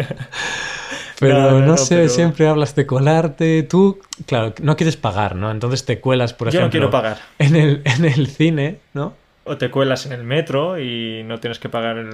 Pero 1.21 1.35
No, 1.39 1.51
no, 1.51 1.61
no, 1.61 1.67
no, 1.67 1.77
sé, 1.77 1.97
pero- 1.97 2.09
siempre 2.09 2.47
hablas 2.47 2.75
de 2.77 2.87
colarte. 2.87 3.65
Tú, 3.65 3.99
claro, 4.27 4.55
no 4.63 4.77
quieres 4.77 4.97
pagar, 4.97 5.35
¿no? 5.35 5.51
Entonces 5.51 5.85
te 5.85 5.99
cuelas, 6.01 6.33
por 6.33 6.51
Yo 6.51 6.61
ejemplo, 6.61 6.67
no 6.67 6.71
quiero 6.71 6.91
pagar. 6.91 7.19
En, 7.41 7.57
el, 7.57 7.83
en 7.85 8.05
el 8.05 8.29
cine, 8.29 8.79
¿no? 8.95 9.15
O 9.45 9.57
te 9.59 9.69
cuelas 9.71 10.07
en 10.07 10.13
el 10.13 10.23
metro 10.23 10.79
y 10.79 11.23
no 11.25 11.41
tienes 11.41 11.59
que 11.59 11.69
pagar 11.69 11.99
el, 11.99 12.09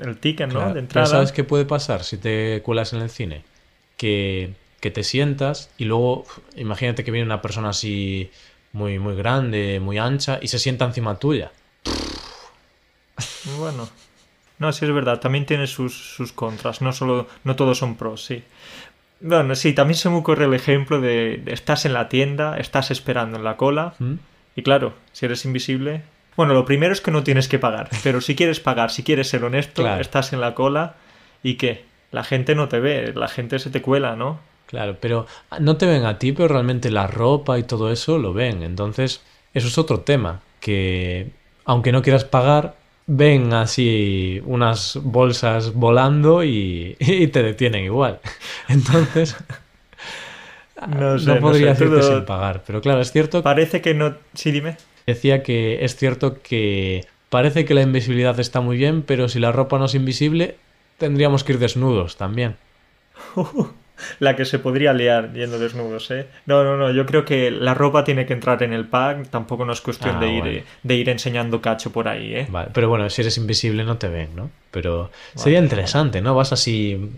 el 0.00 0.16
ticket, 0.16 0.50
¿no? 0.50 0.60
De 0.60 0.66
pero 0.68 0.78
entrada. 0.78 1.06
¿sabes 1.06 1.32
qué 1.32 1.44
puede 1.44 1.66
pasar 1.66 2.04
si 2.04 2.16
te 2.16 2.62
cuelas 2.62 2.92
en 2.94 3.02
el 3.02 3.10
cine? 3.10 3.42
Que, 3.98 4.52
que 4.80 4.90
te 4.90 5.02
sientas 5.04 5.70
y 5.76 5.84
luego, 5.84 6.24
imagínate 6.56 7.04
que 7.04 7.10
viene 7.10 7.26
una 7.26 7.42
persona 7.42 7.70
así 7.70 8.30
muy, 8.72 8.98
muy 8.98 9.14
grande, 9.16 9.78
muy 9.80 9.98
ancha 9.98 10.38
y 10.40 10.48
se 10.48 10.58
sienta 10.58 10.84
encima 10.86 11.18
tuya. 11.18 11.50
Bueno. 13.58 13.88
No, 14.58 14.72
sí 14.72 14.84
es 14.84 14.92
verdad, 14.92 15.20
también 15.20 15.46
tiene 15.46 15.66
sus, 15.68 15.94
sus 16.14 16.32
contras, 16.32 16.80
no 16.82 16.92
solo, 16.92 17.28
no 17.44 17.54
todos 17.54 17.78
son 17.78 17.94
pros, 17.96 18.24
sí. 18.24 18.42
Bueno, 19.20 19.54
sí, 19.54 19.72
también 19.72 19.96
se 19.96 20.10
me 20.10 20.16
ocurre 20.16 20.46
el 20.46 20.54
ejemplo 20.54 21.00
de, 21.00 21.42
estás 21.46 21.84
en 21.84 21.92
la 21.92 22.08
tienda, 22.08 22.56
estás 22.58 22.90
esperando 22.90 23.36
en 23.38 23.44
la 23.44 23.56
cola, 23.56 23.94
¿Mm? 24.00 24.14
y 24.56 24.62
claro, 24.62 24.94
si 25.12 25.26
eres 25.26 25.44
invisible, 25.44 26.02
Bueno, 26.36 26.54
lo 26.54 26.64
primero 26.64 26.92
es 26.92 27.00
que 27.00 27.10
no 27.10 27.22
tienes 27.24 27.48
que 27.48 27.58
pagar, 27.58 27.88
pero 28.02 28.20
si 28.20 28.34
quieres 28.36 28.58
pagar, 28.60 28.90
si 28.90 29.02
quieres 29.04 29.28
ser 29.28 29.44
honesto, 29.44 29.82
Claro. 29.82 30.00
estás 30.00 30.32
en 30.32 30.40
la 30.40 30.54
cola 30.54 30.94
y 31.42 31.54
¿qué? 31.54 31.84
La 32.10 32.24
gente 32.24 32.54
no 32.56 32.68
te 32.68 32.80
ve, 32.80 33.12
la 33.14 33.28
gente 33.28 33.58
se 33.60 33.70
te 33.70 33.80
cuela, 33.82 34.16
¿no? 34.16 34.40
Claro, 34.66 34.96
pero 35.00 35.26
no 35.60 35.76
te 35.76 35.86
ven 35.86 36.04
a 36.04 36.18
ti, 36.18 36.32
pero 36.32 36.48
realmente 36.48 36.90
la 36.90 37.06
ropa 37.06 37.58
y 37.58 37.62
todo 37.64 37.90
eso 37.92 38.18
lo 38.18 38.32
ven. 38.32 38.62
Entonces, 38.62 39.22
eso 39.54 39.66
es 39.68 39.78
otro 39.78 40.00
tema, 40.00 40.40
que 40.60 41.30
aunque 41.64 41.90
no 41.92 42.02
quieras 42.02 42.24
pagar, 42.24 42.76
ven 43.08 43.52
así 43.54 44.40
unas 44.46 44.98
bolsas 45.02 45.72
volando 45.74 46.44
y, 46.44 46.96
y 47.00 47.26
te 47.28 47.42
detienen 47.42 47.84
igual. 47.84 48.20
Entonces, 48.68 49.36
No 50.86 51.18
sé, 51.18 51.26
no 51.26 51.40
no 51.40 51.40
podría 51.40 51.74
sé, 51.74 51.84
decirte 51.84 52.00
todo- 52.02 52.16
sin 52.18 52.24
pagar. 52.24 52.62
Pero 52.66 52.80
claro, 52.80 53.00
es 53.00 53.10
cierto, 53.10 53.42
Parece 53.42 53.80
que 53.80 53.94
no... 53.94 54.16
Sí, 54.34 54.52
dime. 54.52 54.76
decía 55.06 55.42
que 55.42 55.84
es 55.84 55.96
cierto 55.96 56.40
que 56.42 57.06
parece 57.30 57.64
que 57.64 57.74
la 57.74 57.82
invisibilidad 57.82 58.38
está 58.38 58.60
muy 58.60 58.76
bien, 58.76 59.02
pero 59.02 59.28
si 59.28 59.40
la 59.40 59.50
ropa 59.52 59.78
no 59.78 59.86
es 59.86 59.94
invisible, 59.94 60.56
tendríamos 60.98 61.42
que 61.44 61.52
ir 61.54 61.58
desnudos 61.58 62.16
también. 62.16 62.56
La 64.18 64.36
que 64.36 64.44
se 64.44 64.58
podría 64.58 64.92
liar 64.92 65.32
yendo 65.32 65.58
desnudos, 65.58 66.10
¿eh? 66.10 66.26
No, 66.46 66.64
no, 66.64 66.76
no, 66.76 66.90
yo 66.92 67.06
creo 67.06 67.24
que 67.24 67.50
la 67.50 67.74
ropa 67.74 68.04
tiene 68.04 68.26
que 68.26 68.32
entrar 68.32 68.62
en 68.62 68.72
el 68.72 68.86
pack, 68.86 69.28
tampoco 69.28 69.64
no 69.64 69.72
es 69.72 69.80
cuestión 69.80 70.16
Ah, 70.16 70.20
de, 70.20 70.32
ir, 70.32 70.40
bueno. 70.42 70.60
de 70.82 70.94
ir 70.94 71.08
enseñando 71.08 71.60
cacho 71.60 71.90
por 71.92 72.08
ahí, 72.08 72.34
¿eh? 72.34 72.46
Vale, 72.50 72.70
pero 72.72 72.88
bueno, 72.88 73.08
si 73.10 73.22
eres 73.22 73.36
invisible 73.38 73.84
no 73.84 73.96
te 73.98 74.08
ven, 74.08 74.30
¿no? 74.34 74.50
Pero 74.70 75.10
sería 75.34 75.58
interesante, 75.58 76.20
¿no? 76.20 76.34
Vas 76.34 76.52
así 76.52 77.10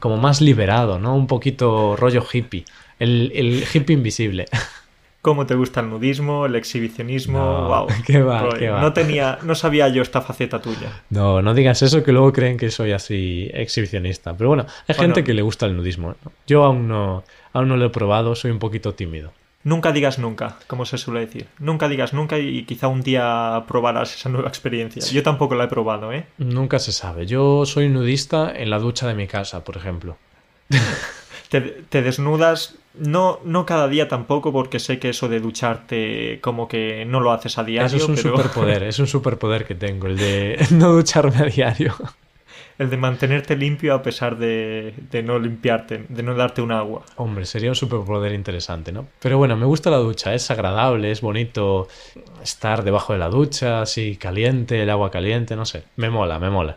como 0.00 0.16
más 0.16 0.40
liberado, 0.40 0.98
¿no? 0.98 1.14
Un 1.16 1.26
poquito 1.26 1.96
rollo 1.96 2.24
hippie. 2.32 2.64
El, 2.98 3.32
el 3.34 3.64
hippie 3.72 3.94
invisible. 3.94 4.46
¿Cómo 5.20 5.46
te 5.46 5.54
gusta 5.56 5.80
el 5.80 5.90
nudismo, 5.90 6.46
el 6.46 6.54
exhibicionismo? 6.54 7.38
No, 7.38 7.68
wow. 7.68 7.86
qué 8.06 8.22
va, 8.22 8.42
Roy, 8.42 8.58
qué 8.60 8.70
va. 8.70 8.80
No 8.80 8.92
tenía, 8.92 9.38
no 9.42 9.54
sabía 9.56 9.88
yo 9.88 10.00
esta 10.02 10.20
faceta 10.22 10.60
tuya. 10.62 11.02
No, 11.10 11.42
no 11.42 11.54
digas 11.54 11.82
eso 11.82 12.04
que 12.04 12.12
luego 12.12 12.32
creen 12.32 12.56
que 12.56 12.70
soy 12.70 12.92
así 12.92 13.50
exhibicionista. 13.52 14.36
Pero 14.36 14.48
bueno, 14.48 14.66
hay 14.86 14.94
Bueno. 14.96 15.00
gente 15.14 15.24
que 15.24 15.34
le 15.34 15.42
gusta 15.42 15.66
el 15.66 15.76
nudismo. 15.76 16.14
¿no? 16.24 16.32
Yo 16.46 16.64
aún 16.64 16.86
no, 16.86 17.24
aún 17.52 17.68
no 17.68 17.76
lo 17.76 17.86
he 17.86 17.90
probado, 17.90 18.34
soy 18.36 18.52
un 18.52 18.60
poquito 18.60 18.94
tímido. 18.94 19.32
Nunca 19.64 19.90
digas 19.90 20.20
nunca, 20.20 20.56
como 20.68 20.86
se 20.86 20.96
suele 20.98 21.20
decir. 21.20 21.48
Nunca 21.58 21.88
digas 21.88 22.14
nunca 22.14 22.38
y 22.38 22.62
quizá 22.62 22.86
un 22.86 23.02
día 23.02 23.64
probarás 23.66 24.14
esa 24.14 24.28
nueva 24.28 24.48
experiencia. 24.48 25.02
Yo 25.02 25.22
tampoco 25.24 25.56
la 25.56 25.64
he 25.64 25.68
probado, 25.68 26.12
¿eh? 26.12 26.26
Nunca 26.38 26.78
se 26.78 26.92
sabe. 26.92 27.26
Yo 27.26 27.66
soy 27.66 27.88
nudista 27.88 28.52
en 28.54 28.70
la 28.70 28.78
ducha 28.78 29.08
de 29.08 29.14
mi 29.14 29.26
casa, 29.26 29.64
por 29.64 29.76
ejemplo. 29.76 30.16
Te, 31.48 31.60
te 31.62 32.02
desnudas, 32.02 32.74
no, 32.98 33.40
no 33.44 33.66
cada 33.66 33.88
día 33.88 34.08
tampoco, 34.08 34.52
porque 34.52 34.78
sé 34.78 34.98
que 34.98 35.10
eso 35.10 35.28
de 35.28 35.40
ducharte 35.40 36.38
como 36.40 36.68
que 36.68 37.04
no 37.04 37.20
lo 37.20 37.32
haces 37.32 37.58
a 37.58 37.64
diario. 37.64 37.86
Eso 37.86 37.96
es 37.96 38.08
un 38.08 38.16
pero 38.16 38.36
superpoder, 38.36 38.82
es 38.84 38.98
un 38.98 39.06
superpoder 39.06 39.64
que 39.66 39.74
tengo, 39.74 40.06
el 40.06 40.16
de 40.16 40.66
no 40.72 40.92
ducharme 40.92 41.36
a 41.38 41.44
diario. 41.44 41.94
El 42.78 42.90
de 42.90 42.96
mantenerte 42.96 43.56
limpio 43.56 43.92
a 43.92 44.02
pesar 44.02 44.38
de, 44.38 44.94
de 45.10 45.22
no 45.22 45.38
limpiarte, 45.38 46.04
de 46.08 46.22
no 46.22 46.34
darte 46.34 46.62
un 46.62 46.70
agua. 46.70 47.02
Hombre, 47.16 47.44
sería 47.44 47.70
un 47.70 47.74
superpoder 47.74 48.32
interesante, 48.32 48.92
¿no? 48.92 49.08
Pero 49.18 49.36
bueno, 49.36 49.56
me 49.56 49.66
gusta 49.66 49.90
la 49.90 49.96
ducha, 49.96 50.32
es 50.32 50.48
agradable, 50.52 51.10
es 51.10 51.20
bonito 51.20 51.88
estar 52.40 52.84
debajo 52.84 53.12
de 53.12 53.18
la 53.18 53.28
ducha, 53.28 53.82
así 53.82 54.16
caliente, 54.16 54.80
el 54.80 54.90
agua 54.90 55.10
caliente, 55.10 55.56
no 55.56 55.64
sé, 55.64 55.82
me 55.96 56.08
mola, 56.08 56.38
me 56.38 56.50
mola. 56.50 56.76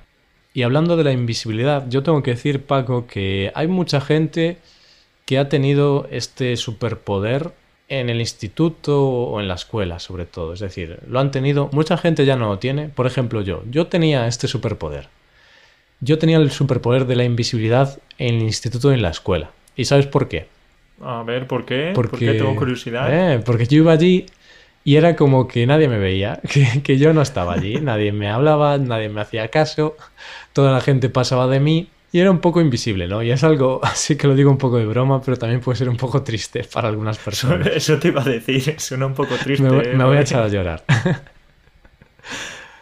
Y 0.53 0.63
hablando 0.63 0.97
de 0.97 1.03
la 1.03 1.11
invisibilidad, 1.11 1.85
yo 1.87 2.03
tengo 2.03 2.21
que 2.23 2.31
decir, 2.31 2.65
Paco, 2.65 3.05
que 3.07 3.51
hay 3.55 3.67
mucha 3.67 4.01
gente 4.01 4.57
que 5.25 5.37
ha 5.37 5.49
tenido 5.49 6.07
este 6.11 6.57
superpoder 6.57 7.51
en 7.91 8.09
el 8.09 8.21
instituto 8.21 9.05
o 9.05 9.39
en 9.41 9.47
la 9.47 9.55
escuela, 9.55 9.99
sobre 9.99 10.25
todo. 10.25 10.53
Es 10.53 10.61
decir, 10.61 10.99
lo 11.07 11.19
han 11.19 11.31
tenido, 11.31 11.69
mucha 11.73 11.97
gente 11.97 12.25
ya 12.25 12.37
no 12.37 12.47
lo 12.47 12.57
tiene. 12.57 12.87
Por 12.87 13.05
ejemplo, 13.05 13.41
yo, 13.41 13.63
yo 13.69 13.87
tenía 13.87 14.27
este 14.27 14.47
superpoder. 14.47 15.09
Yo 15.99 16.17
tenía 16.17 16.37
el 16.37 16.51
superpoder 16.51 17.05
de 17.05 17.17
la 17.17 17.25
invisibilidad 17.25 17.99
en 18.17 18.35
el 18.35 18.43
instituto 18.43 18.91
y 18.91 18.95
en 18.95 19.01
la 19.01 19.09
escuela. 19.09 19.51
¿Y 19.75 19.85
sabes 19.85 20.07
por 20.07 20.29
qué? 20.29 20.47
A 21.01 21.23
ver, 21.23 21.47
¿por 21.47 21.65
qué? 21.65 21.91
Porque, 21.93 22.11
¿Por 22.11 22.19
qué 22.19 22.33
tengo 22.33 22.55
curiosidad? 22.55 23.33
Eh, 23.33 23.39
porque 23.45 23.65
yo 23.65 23.77
iba 23.77 23.91
allí 23.91 24.25
y 24.83 24.95
era 24.95 25.15
como 25.15 25.47
que 25.47 25.67
nadie 25.67 25.87
me 25.87 25.99
veía, 25.99 26.39
que, 26.49 26.81
que 26.81 26.97
yo 26.97 27.13
no 27.13 27.21
estaba 27.21 27.53
allí, 27.53 27.75
nadie 27.75 28.11
me 28.13 28.29
hablaba, 28.29 28.77
nadie 28.77 29.09
me 29.09 29.21
hacía 29.21 29.49
caso, 29.49 29.97
toda 30.53 30.71
la 30.71 30.81
gente 30.81 31.09
pasaba 31.09 31.47
de 31.47 31.59
mí 31.59 31.89
y 32.11 32.19
era 32.19 32.29
un 32.31 32.39
poco 32.39 32.59
invisible, 32.61 33.07
¿no? 33.07 33.21
Y 33.23 33.31
es 33.31 33.43
algo, 33.43 33.79
así 33.83 34.15
que 34.17 34.27
lo 34.27 34.35
digo 34.35 34.51
un 34.51 34.57
poco 34.57 34.77
de 34.77 34.85
broma, 34.85 35.21
pero 35.21 35.37
también 35.37 35.61
puede 35.61 35.77
ser 35.77 35.89
un 35.89 35.97
poco 35.97 36.21
triste 36.23 36.63
para 36.71 36.87
algunas 36.89 37.17
personas. 37.17 37.67
Eso 37.73 37.97
te 37.99 38.09
iba 38.09 38.21
a 38.21 38.25
decir, 38.25 38.75
suena 38.79 39.05
un 39.05 39.13
poco 39.13 39.35
triste. 39.35 39.63
Me, 39.63 39.69
voy- 39.69 39.85
¿eh? 39.85 39.93
me 39.95 40.03
voy 40.03 40.17
a 40.17 40.21
echar 40.21 40.43
a 40.43 40.47
llorar. 40.47 40.83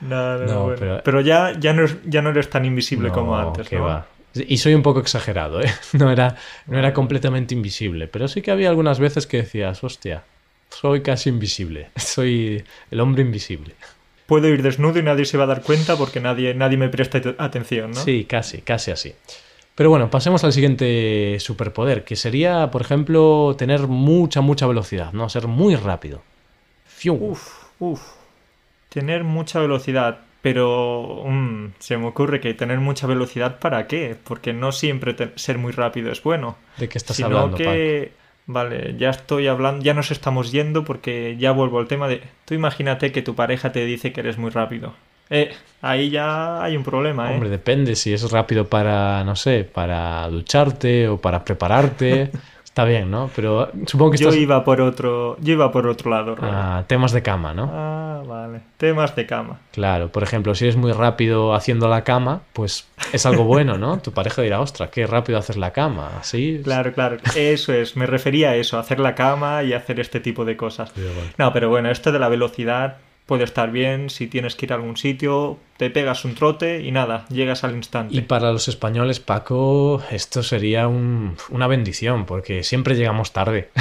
No, 0.02 0.38
no, 0.38 0.46
No, 0.46 0.64
bueno. 0.64 0.78
pero- 0.80 1.02
pero, 1.04 1.22
ya, 1.22 1.54
ya, 1.60 1.74
no, 1.74 1.86
ya 2.06 2.22
no 2.22 2.30
eres 2.30 2.50
tan 2.50 2.66
invisible 2.66 3.10
como 3.10 3.38
antes, 3.38 3.68
que 3.68 3.76
¿no? 3.78 3.84
va. 3.84 4.06
Y 4.34 4.58
soy 4.58 4.76
un 4.76 4.84
poco 4.84 5.00
exagerado, 5.00 5.60
¿eh? 5.62 5.72
No 5.94 6.12
era, 6.12 6.36
no 6.68 6.78
era 6.78 6.94
completamente 6.94 7.54
invisible, 7.56 8.08
pero 8.08 8.28
sí 8.28 8.42
que 8.42 8.52
había 8.52 8.70
algunas 8.70 9.00
veces 9.00 9.26
que 9.28 9.38
decías, 9.38 9.84
hostia, 9.84 10.24
soy 10.70 11.02
casi 11.02 11.30
invisible, 11.30 11.90
soy 11.98 12.64
el 12.92 13.00
hombre 13.00 13.24
invisible. 13.24 13.74
Puedo 14.30 14.48
ir 14.48 14.62
desnudo 14.62 15.00
y 15.00 15.04
nadie 15.04 15.26
se 15.26 15.38
va 15.38 15.46
a 15.46 15.48
dar 15.48 15.64
cuenta 15.64 15.98
porque 15.98 16.20
nadie, 16.20 16.54
nadie 16.54 16.78
me 16.78 16.88
presta 16.88 17.20
atención, 17.40 17.90
¿no? 17.90 18.00
Sí, 18.00 18.26
casi, 18.26 18.62
casi 18.62 18.92
así. 18.92 19.16
Pero 19.74 19.90
bueno, 19.90 20.12
pasemos 20.12 20.44
al 20.44 20.54
siguiente 20.54 21.38
superpoder, 21.40 22.04
que 22.04 22.16
sería, 22.16 22.70
por 22.70 22.82
ejemplo, 22.82 23.56
tener 23.58 23.88
mucha, 23.88 24.42
mucha 24.42 24.68
velocidad, 24.68 25.14
¿no? 25.14 25.30
Ser 25.30 25.48
muy 25.48 25.76
rápido. 25.76 26.22
Fiu. 26.86 27.16
Uf, 27.16 27.64
uf. 27.80 28.02
Tener 28.90 29.24
mucha 29.24 29.60
velocidad. 29.60 30.20
Pero 30.42 31.24
mm, 31.26 31.74
se 31.80 31.98
me 31.98 32.06
ocurre 32.06 32.40
que 32.40 32.54
tener 32.54 32.80
mucha 32.80 33.08
velocidad 33.08 33.60
¿para 33.60 33.88
qué? 33.88 34.16
Porque 34.24 34.54
no 34.54 34.72
siempre 34.72 35.16
ser 35.36 35.58
muy 35.58 35.72
rápido 35.72 36.12
es 36.12 36.22
bueno. 36.22 36.56
¿De 36.78 36.88
qué 36.88 36.98
estás 36.98 37.18
sino 37.18 37.28
hablando, 37.28 37.58
que... 37.58 38.12
Vale, 38.52 38.96
ya 38.98 39.12
estoy 39.12 39.46
hablando, 39.46 39.86
ya 39.86 39.94
nos 39.94 40.10
estamos 40.10 40.52
yendo 40.52 40.84
porque 40.84 41.38
ya 41.38 41.52
vuelvo 41.52 41.78
al 41.78 41.88
tema 41.88 42.08
de... 42.08 42.24
Tú 42.46 42.56
imagínate 42.56 43.12
que 43.12 43.22
tu 43.22 43.36
pareja 43.36 43.72
te 43.72 43.86
dice 43.86 44.12
que 44.12 44.22
eres 44.22 44.40
muy 44.40 44.50
rápido. 44.50 44.96
Eh, 45.30 45.52
ahí 45.84 46.10
ya 46.10 46.64
hay 46.64 46.76
un 46.76 46.84
problema? 46.84 47.30
¿eh? 47.30 47.36
Hombre, 47.36 47.50
depende 47.52 47.96
si 47.96 48.12
es 48.12 48.32
rápido 48.32 48.66
para, 48.66 49.24
no 49.24 49.36
sé, 49.36 49.66
para 49.72 50.28
ducharte 50.30 51.08
o 51.08 51.18
para 51.18 51.46
prepararte. 51.46 52.32
Está 52.80 52.88
bien, 52.88 53.12
¿no? 53.12 53.30
Pero 53.36 53.70
supongo 53.88 54.12
que 54.12 54.18
Yo 54.20 54.30
estás... 54.30 54.42
iba 54.42 54.64
por 54.64 54.80
otro, 54.80 55.36
yo 55.42 55.52
iba 55.52 55.70
por 55.70 55.86
otro 55.86 56.12
lado. 56.12 56.38
Ah, 56.42 56.86
temas 56.88 57.12
de 57.12 57.22
cama, 57.22 57.54
¿no? 57.54 57.70
Ah, 57.70 58.24
vale. 58.26 58.62
Temas 58.78 59.14
de 59.18 59.26
cama. 59.26 59.60
Claro, 59.74 60.14
por 60.14 60.24
ejemplo, 60.24 60.56
si 60.56 60.64
eres 60.64 60.78
muy 60.78 60.94
rápido 60.94 61.54
haciendo 61.54 61.90
la 61.90 62.06
cama, 62.06 62.44
pues 62.54 62.88
es 63.12 63.26
algo 63.26 63.44
bueno, 63.44 63.78
¿no? 63.78 64.00
Tu 64.02 64.14
pareja 64.14 64.44
dirá, 64.44 64.62
ostras, 64.62 64.92
qué 64.92 65.06
rápido 65.06 65.38
haces 65.38 65.58
la 65.58 65.74
cama, 65.74 66.12
así. 66.22 66.62
Claro, 66.64 66.94
claro. 66.94 67.18
Eso 67.36 67.74
es. 67.74 67.98
Me 67.98 68.06
refería 68.06 68.52
a 68.52 68.56
eso, 68.56 68.80
hacer 68.80 69.02
la 69.02 69.14
cama 69.14 69.62
y 69.64 69.74
hacer 69.74 70.00
este 70.00 70.22
tipo 70.22 70.46
de 70.46 70.56
cosas. 70.56 70.94
Bueno. 70.96 71.32
No, 71.38 71.52
pero 71.52 71.68
bueno, 71.68 71.92
esto 71.92 72.14
de 72.14 72.20
la 72.20 72.30
velocidad 72.30 72.96
puede 73.30 73.46
estar 73.46 73.72
bien. 73.72 74.10
Si 74.10 74.28
tienes 74.28 74.56
que 74.56 74.66
ir 74.66 74.74
a 74.74 74.76
algún 74.76 74.98
sitio, 74.98 75.58
te 75.78 75.90
pegas 75.90 76.26
un 76.26 76.36
trote 76.36 76.82
y 76.82 76.92
nada, 76.92 77.26
llegas 77.30 77.64
al 77.64 77.76
instante. 77.76 78.14
Y 78.16 78.22
para 78.22 78.52
los 78.52 78.68
españoles, 78.68 79.22
Paco, 79.22 80.04
esto 80.12 80.44
sería 80.44 80.88
un- 80.90 81.38
una 81.50 81.68
bendición, 81.68 82.26
porque 82.26 82.64
siempre 82.64 82.96
llegamos 82.96 83.32
tarde. 83.32 83.70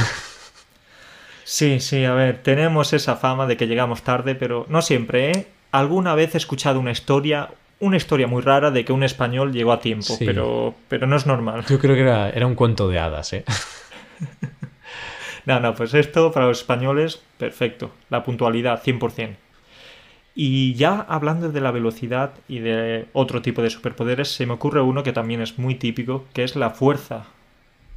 Sí, 1.45 1.81
sí, 1.81 2.05
a 2.05 2.13
ver, 2.13 2.43
tenemos 2.43 2.93
esa 2.93 3.17
fama 3.17 3.47
de 3.47 3.57
que 3.57 3.67
llegamos 3.67 4.03
tarde, 4.03 4.35
pero 4.35 4.67
no 4.69 4.83
siempre, 4.83 5.31
¿eh? 5.31 5.47
Alguna 5.73 6.15
vez 6.15 6.35
he 6.35 6.37
escuchado 6.39 6.79
una 6.79 6.91
historia, 6.91 7.49
una 7.81 7.97
historia 7.97 8.27
muy 8.27 8.43
rara 8.43 8.71
de 8.71 8.85
que 8.85 8.93
un 8.93 9.03
español 9.03 9.51
llegó 9.55 9.73
a 9.73 9.81
tiempo, 9.81 10.15
Sí. 10.15 10.27
pero, 10.27 10.75
pero 10.89 11.07
no 11.07 11.17
es 11.17 11.25
normal. 11.25 11.65
Yo 11.67 11.79
creo 11.79 11.95
que 11.95 12.03
era, 12.03 12.29
era 12.29 12.47
un 12.47 12.55
cuento 12.55 12.87
de 12.89 12.99
hadas, 12.99 13.33
¿eh? 13.33 13.45
No, 15.49 15.61
no, 15.61 15.75
pues 15.75 15.95
esto 15.95 16.31
para 16.31 16.47
los 16.47 16.59
españoles, 16.59 17.23
perfecto. 17.39 17.91
La 18.11 18.23
puntualidad, 18.23 18.83
100%. 18.83 19.37
Y 20.35 20.75
ya 20.75 21.01
hablando 21.09 21.51
de 21.51 21.63
la 21.63 21.71
velocidad 21.71 22.33
y 22.49 22.59
de 22.59 23.07
otro 23.15 23.41
tipo 23.41 23.63
de 23.63 23.71
superpoderes, 23.71 24.29
se 24.29 24.45
me 24.45 24.53
ocurre 24.53 24.83
uno 24.83 25.03
que 25.03 25.15
también 25.15 25.41
es 25.41 25.59
muy 25.59 25.75
típico, 25.75 26.27
que 26.35 26.45
es 26.45 26.55
la 26.55 26.69
fuerza. 26.69 27.25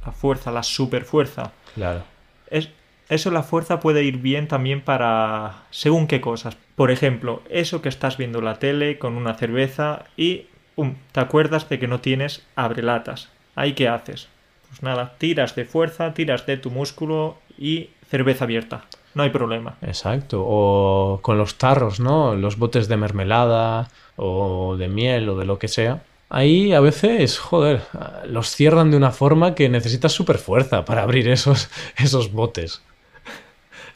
La 0.06 0.12
fuerza, 0.12 0.50
la 0.50 0.62
superfuerza. 0.62 1.52
Claro. 1.74 2.04
Es, 2.48 2.70
eso 3.10 3.30
la 3.30 3.42
fuerza 3.42 3.80
puede 3.80 4.02
ir 4.02 4.16
bien 4.16 4.48
también 4.48 4.80
para 4.80 5.64
según 5.68 6.06
qué 6.06 6.22
cosas. 6.22 6.56
Por 6.74 6.90
ejemplo, 6.90 7.42
eso 7.50 7.82
que 7.82 7.90
estás 7.90 8.16
viendo 8.16 8.40
la 8.40 8.60
tele 8.60 8.98
con 8.98 9.14
una 9.14 9.34
cerveza 9.34 10.06
y 10.16 10.46
pum, 10.74 10.94
te 11.12 11.20
acuerdas 11.20 11.68
de 11.68 11.78
que 11.78 11.86
no 11.86 12.00
tienes 12.00 12.46
abrelatas. 12.56 13.28
¿Ahí 13.54 13.74
qué 13.74 13.88
haces? 13.88 14.28
Pues 14.72 14.82
nada, 14.82 15.12
tiras 15.18 15.54
de 15.54 15.66
fuerza, 15.66 16.14
tiras 16.14 16.46
de 16.46 16.56
tu 16.56 16.70
músculo 16.70 17.36
y 17.58 17.90
cerveza 18.08 18.44
abierta. 18.44 18.86
No 19.12 19.22
hay 19.22 19.28
problema. 19.28 19.76
Exacto. 19.82 20.42
O 20.42 21.20
con 21.20 21.36
los 21.36 21.56
tarros, 21.56 22.00
¿no? 22.00 22.34
Los 22.36 22.56
botes 22.56 22.88
de 22.88 22.96
mermelada 22.96 23.90
o 24.16 24.78
de 24.78 24.88
miel 24.88 25.28
o 25.28 25.36
de 25.36 25.44
lo 25.44 25.58
que 25.58 25.68
sea. 25.68 26.02
Ahí 26.30 26.72
a 26.72 26.80
veces, 26.80 27.38
joder, 27.38 27.82
los 28.26 28.48
cierran 28.48 28.90
de 28.90 28.96
una 28.96 29.10
forma 29.10 29.54
que 29.54 29.68
necesitas 29.68 30.12
super 30.12 30.38
fuerza 30.38 30.86
para 30.86 31.02
abrir 31.02 31.28
esos, 31.28 31.68
esos 31.98 32.32
botes. 32.32 32.80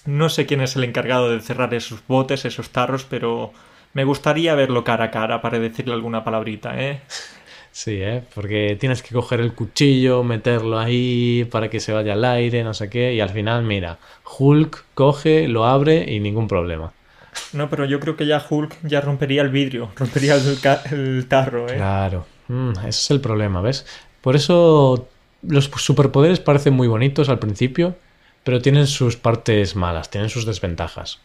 No 0.04 0.28
sé 0.28 0.44
quién 0.44 0.60
es 0.60 0.76
el 0.76 0.84
encargado 0.84 1.30
de 1.30 1.40
cerrar 1.40 1.72
esos 1.72 2.06
botes, 2.06 2.44
esos 2.44 2.68
tarros, 2.68 3.06
pero 3.08 3.54
me 3.94 4.04
gustaría 4.04 4.54
verlo 4.54 4.84
cara 4.84 5.06
a 5.06 5.10
cara 5.10 5.40
para 5.40 5.58
decirle 5.58 5.94
alguna 5.94 6.22
palabrita, 6.22 6.78
¿eh? 6.78 7.00
Sí, 7.76 8.00
¿eh? 8.00 8.22
Porque 8.34 8.74
tienes 8.80 9.02
que 9.02 9.14
coger 9.14 9.38
el 9.38 9.52
cuchillo, 9.52 10.22
meterlo 10.22 10.78
ahí 10.78 11.46
para 11.50 11.68
que 11.68 11.78
se 11.78 11.92
vaya 11.92 12.14
al 12.14 12.24
aire, 12.24 12.64
no 12.64 12.72
sé 12.72 12.88
qué, 12.88 13.12
y 13.12 13.20
al 13.20 13.28
final, 13.28 13.64
mira, 13.64 13.98
Hulk 14.38 14.86
coge, 14.94 15.46
lo 15.46 15.66
abre 15.66 16.10
y 16.10 16.18
ningún 16.18 16.48
problema. 16.48 16.94
No, 17.52 17.68
pero 17.68 17.84
yo 17.84 18.00
creo 18.00 18.16
que 18.16 18.24
ya 18.24 18.42
Hulk 18.48 18.78
ya 18.82 19.02
rompería 19.02 19.42
el 19.42 19.50
vidrio, 19.50 19.90
rompería 19.96 20.36
el, 20.36 20.58
el 20.90 21.26
tarro, 21.28 21.68
¿eh? 21.68 21.76
Claro, 21.76 22.24
mm, 22.48 22.70
ese 22.78 22.88
es 22.88 23.10
el 23.10 23.20
problema, 23.20 23.60
¿ves? 23.60 23.84
Por 24.22 24.36
eso 24.36 25.06
los 25.42 25.66
superpoderes 25.66 26.40
parecen 26.40 26.72
muy 26.72 26.88
bonitos 26.88 27.28
al 27.28 27.38
principio, 27.38 27.94
pero 28.42 28.62
tienen 28.62 28.86
sus 28.86 29.18
partes 29.18 29.76
malas, 29.76 30.08
tienen 30.08 30.30
sus 30.30 30.46
desventajas. 30.46 31.20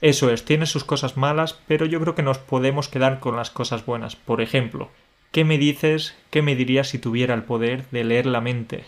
Eso 0.00 0.30
es, 0.30 0.44
tiene 0.44 0.66
sus 0.66 0.84
cosas 0.84 1.16
malas, 1.16 1.58
pero 1.66 1.84
yo 1.84 2.00
creo 2.00 2.14
que 2.14 2.22
nos 2.22 2.38
podemos 2.38 2.88
quedar 2.88 3.18
con 3.18 3.34
las 3.34 3.50
cosas 3.50 3.84
buenas. 3.84 4.14
Por 4.14 4.40
ejemplo, 4.40 4.88
¿Qué 5.36 5.44
me 5.44 5.58
dices, 5.58 6.14
qué 6.30 6.40
me 6.40 6.56
dirías 6.56 6.88
si 6.88 6.98
tuviera 6.98 7.34
el 7.34 7.42
poder 7.42 7.84
de 7.90 8.04
leer 8.04 8.24
la 8.24 8.40
mente? 8.40 8.84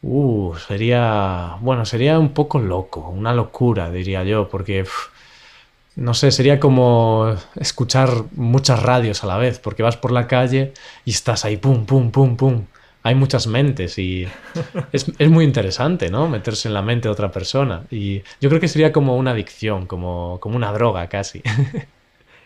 Uh, 0.00 0.54
sería. 0.66 1.58
Bueno, 1.60 1.84
sería 1.84 2.18
un 2.18 2.30
poco 2.30 2.58
loco, 2.58 3.10
una 3.10 3.34
locura, 3.34 3.90
diría 3.90 4.24
yo, 4.24 4.48
porque. 4.48 4.86
no 5.96 6.14
sé, 6.14 6.30
sería 6.30 6.58
como 6.58 7.36
escuchar 7.56 8.08
muchas 8.32 8.82
radios 8.82 9.24
a 9.24 9.26
la 9.26 9.36
vez, 9.36 9.58
porque 9.58 9.82
vas 9.82 9.98
por 9.98 10.10
la 10.10 10.26
calle 10.26 10.72
y 11.04 11.10
estás 11.10 11.44
ahí, 11.44 11.58
pum, 11.58 11.84
pum, 11.84 12.10
pum, 12.10 12.34
pum. 12.38 12.64
Hay 13.02 13.14
muchas 13.14 13.46
mentes 13.46 13.98
y 13.98 14.26
es, 14.90 15.12
es, 15.18 15.28
muy 15.28 15.44
interesante, 15.44 16.08
¿no? 16.08 16.30
Meterse 16.30 16.66
en 16.68 16.72
la 16.72 16.80
mente 16.80 17.08
de 17.08 17.12
otra 17.12 17.30
persona. 17.30 17.82
Y 17.90 18.22
yo 18.40 18.48
creo 18.48 18.58
que 18.58 18.68
sería 18.68 18.90
como 18.90 19.18
una 19.18 19.32
adicción, 19.32 19.84
como, 19.84 20.38
como 20.40 20.56
una 20.56 20.72
droga 20.72 21.08
casi. 21.08 21.42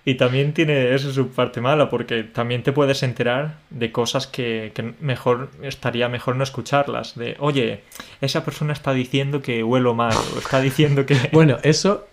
Y 0.08 0.14
también 0.14 0.54
tiene 0.54 0.94
eso 0.94 1.12
su 1.12 1.28
parte 1.28 1.60
mala, 1.60 1.90
porque 1.90 2.22
también 2.24 2.62
te 2.62 2.72
puedes 2.72 3.02
enterar 3.02 3.58
de 3.68 3.92
cosas 3.92 4.26
que, 4.26 4.72
mejor 5.00 5.50
estaría 5.60 6.08
mejor 6.08 6.34
no 6.36 6.44
escucharlas. 6.44 7.14
De, 7.14 7.36
oye, 7.40 7.82
esa 8.22 8.42
persona 8.42 8.72
está 8.72 8.94
diciendo 8.94 9.42
que 9.42 9.62
huelo 9.62 9.92
mal, 9.92 10.16
o 10.34 10.38
está 10.38 10.62
diciendo 10.62 11.04
que. 11.04 11.14
bueno, 11.34 11.58
eso 11.62 12.06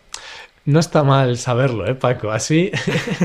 no 0.66 0.82
está 0.82 1.06
mal 1.06 1.38
saberlo, 1.38 1.88
¿eh, 1.88 1.96
Paco? 1.96 2.32
Así 2.32 2.70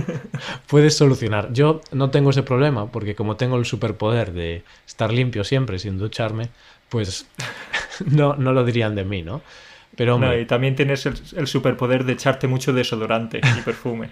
puedes 0.68 0.96
solucionar. 0.96 1.52
Yo 1.52 1.80
no 1.90 2.10
tengo 2.10 2.30
ese 2.30 2.44
problema, 2.44 2.92
porque 2.92 3.16
como 3.16 3.34
tengo 3.34 3.56
el 3.56 3.64
superpoder 3.64 4.32
de 4.32 4.62
estar 4.86 5.12
limpio 5.12 5.42
siempre 5.42 5.80
sin 5.80 5.98
ducharme, 5.98 6.50
pues 6.90 7.26
no, 8.06 8.36
no 8.36 8.52
lo 8.52 8.64
dirían 8.64 8.94
de 8.94 9.04
mí, 9.04 9.22
¿no? 9.22 9.42
Pero 10.00 10.18
no, 10.18 10.34
y 10.34 10.46
también 10.46 10.76
tienes 10.76 11.04
el, 11.04 11.12
el, 11.36 11.46
superpoder 11.46 12.04
de 12.04 12.14
echarte 12.14 12.46
mucho 12.46 12.72
desodorante 12.72 13.36
y 13.36 13.60
perfume. 13.66 14.08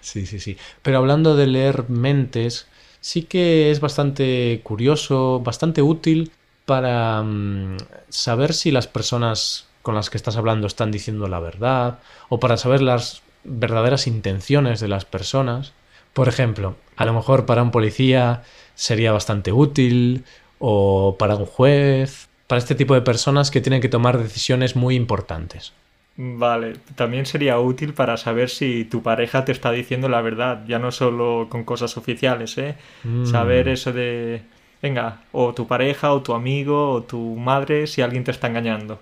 sí, 0.00 0.24
sí, 0.24 0.40
sí. 0.40 0.56
Pero 0.80 0.96
hablando 0.96 1.36
de 1.36 1.46
leer 1.46 1.90
mentes, 1.90 2.68
sí 3.00 3.24
que 3.24 3.70
es 3.70 3.80
bastante 3.80 4.62
curioso, 4.62 5.40
bastante 5.40 5.82
útil 5.82 6.32
para 6.64 7.20
um, 7.20 7.76
saber 8.08 8.54
si 8.54 8.70
las 8.70 8.86
personas 8.86 9.68
con 9.82 9.94
las 9.94 10.08
que 10.08 10.16
estás 10.16 10.38
hablando 10.38 10.66
están 10.66 10.90
diciendo 10.90 11.28
la 11.28 11.38
verdad 11.38 11.98
o 12.30 12.40
para 12.40 12.56
saber 12.56 12.80
las 12.80 13.20
verdaderas 13.44 14.06
intenciones 14.06 14.80
de 14.80 14.88
las 14.88 15.04
personas. 15.04 15.74
Por 16.14 16.28
ejemplo, 16.28 16.76
a 16.96 17.04
lo 17.04 17.12
mejor 17.12 17.44
para 17.44 17.62
un 17.62 17.72
policía 17.72 18.42
sería 18.74 19.12
bastante 19.12 19.52
útil 19.52 20.24
o 20.60 21.16
para 21.18 21.36
un 21.36 21.44
juez 21.44 22.25
para 22.46 22.58
este 22.58 22.74
tipo 22.74 22.94
de 22.94 23.02
personas 23.02 23.50
que 23.50 23.60
tienen 23.60 23.80
que 23.80 23.88
tomar 23.88 24.18
decisiones 24.18 24.76
muy 24.76 24.94
importantes. 24.94 25.72
Vale, 26.18 26.74
también 26.94 27.26
sería 27.26 27.58
útil 27.58 27.92
para 27.92 28.16
saber 28.16 28.48
si 28.48 28.84
tu 28.86 29.02
pareja 29.02 29.44
te 29.44 29.52
está 29.52 29.70
diciendo 29.70 30.08
la 30.08 30.22
verdad, 30.22 30.64
ya 30.66 30.78
no 30.78 30.90
solo 30.90 31.48
con 31.50 31.64
cosas 31.64 31.98
oficiales, 31.98 32.56
¿eh? 32.56 32.74
Mm. 33.04 33.26
Saber 33.26 33.68
eso 33.68 33.92
de, 33.92 34.40
venga, 34.80 35.20
o 35.32 35.52
tu 35.52 35.66
pareja, 35.66 36.12
o 36.12 36.22
tu 36.22 36.32
amigo, 36.32 36.90
o 36.90 37.02
tu 37.02 37.36
madre, 37.36 37.86
si 37.86 38.00
alguien 38.00 38.24
te 38.24 38.30
está 38.30 38.46
engañando. 38.46 38.98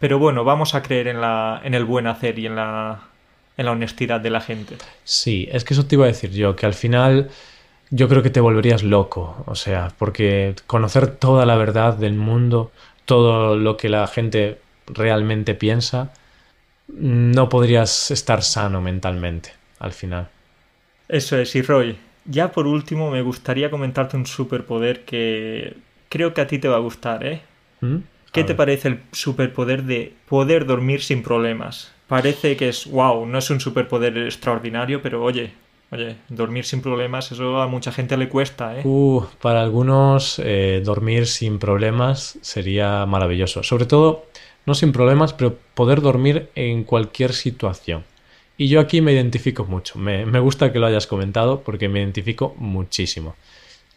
Pero 0.00 0.18
bueno, 0.18 0.42
vamos 0.42 0.74
a 0.74 0.82
creer 0.82 1.06
en, 1.06 1.20
la, 1.20 1.60
en 1.62 1.74
el 1.74 1.84
buen 1.84 2.08
hacer 2.08 2.36
y 2.40 2.46
en 2.46 2.56
la, 2.56 3.02
en 3.56 3.66
la 3.66 3.72
honestidad 3.72 4.20
de 4.20 4.30
la 4.30 4.40
gente. 4.40 4.76
Sí, 5.04 5.48
es 5.52 5.62
que 5.62 5.74
eso 5.74 5.86
te 5.86 5.94
iba 5.94 6.06
a 6.06 6.08
decir 6.08 6.32
yo, 6.32 6.56
que 6.56 6.66
al 6.66 6.74
final 6.74 7.30
yo 7.92 8.08
creo 8.08 8.22
que 8.22 8.30
te 8.30 8.40
volverías 8.40 8.82
loco, 8.82 9.44
o 9.46 9.54
sea, 9.54 9.92
porque 9.98 10.54
conocer 10.66 11.08
toda 11.08 11.44
la 11.44 11.56
verdad 11.56 11.94
del 11.94 12.14
mundo, 12.14 12.72
todo 13.04 13.54
lo 13.54 13.76
que 13.76 13.90
la 13.90 14.06
gente 14.06 14.58
realmente 14.86 15.54
piensa, 15.54 16.10
no 16.88 17.50
podrías 17.50 18.10
estar 18.10 18.42
sano 18.42 18.80
mentalmente 18.80 19.52
al 19.78 19.92
final. 19.92 20.28
Eso 21.06 21.36
es, 21.36 21.54
y 21.54 21.60
Roy, 21.60 21.98
ya 22.24 22.50
por 22.50 22.66
último 22.66 23.10
me 23.10 23.20
gustaría 23.20 23.70
comentarte 23.70 24.16
un 24.16 24.24
superpoder 24.24 25.04
que 25.04 25.76
creo 26.08 26.32
que 26.32 26.40
a 26.40 26.46
ti 26.46 26.58
te 26.58 26.68
va 26.68 26.76
a 26.76 26.80
gustar, 26.80 27.26
¿eh? 27.26 27.42
¿Mm? 27.82 27.96
¿Qué 28.32 28.44
te 28.44 28.54
parece 28.54 28.88
el 28.88 29.00
superpoder 29.12 29.82
de 29.82 30.14
poder 30.26 30.64
dormir 30.64 31.02
sin 31.02 31.22
problemas? 31.22 31.92
Parece 32.08 32.56
que 32.56 32.70
es, 32.70 32.86
wow, 32.86 33.26
no 33.26 33.36
es 33.36 33.50
un 33.50 33.60
superpoder 33.60 34.16
extraordinario, 34.16 35.02
pero 35.02 35.22
oye, 35.22 35.52
Oye, 35.92 36.16
dormir 36.30 36.64
sin 36.64 36.80
problemas, 36.80 37.30
eso 37.32 37.60
a 37.60 37.66
mucha 37.66 37.92
gente 37.92 38.16
le 38.16 38.30
cuesta, 38.30 38.78
¿eh? 38.78 38.82
Uh, 38.82 39.24
para 39.42 39.60
algunos 39.60 40.40
eh, 40.42 40.80
dormir 40.82 41.26
sin 41.26 41.58
problemas 41.58 42.38
sería 42.40 43.04
maravilloso. 43.04 43.62
Sobre 43.62 43.84
todo, 43.84 44.24
no 44.64 44.74
sin 44.74 44.92
problemas, 44.92 45.34
pero 45.34 45.58
poder 45.74 46.00
dormir 46.00 46.48
en 46.54 46.84
cualquier 46.84 47.34
situación. 47.34 48.04
Y 48.56 48.68
yo 48.68 48.80
aquí 48.80 49.02
me 49.02 49.12
identifico 49.12 49.66
mucho. 49.66 49.98
Me, 49.98 50.24
me 50.24 50.40
gusta 50.40 50.72
que 50.72 50.78
lo 50.78 50.86
hayas 50.86 51.06
comentado 51.06 51.60
porque 51.60 51.90
me 51.90 52.00
identifico 52.00 52.54
muchísimo. 52.56 53.36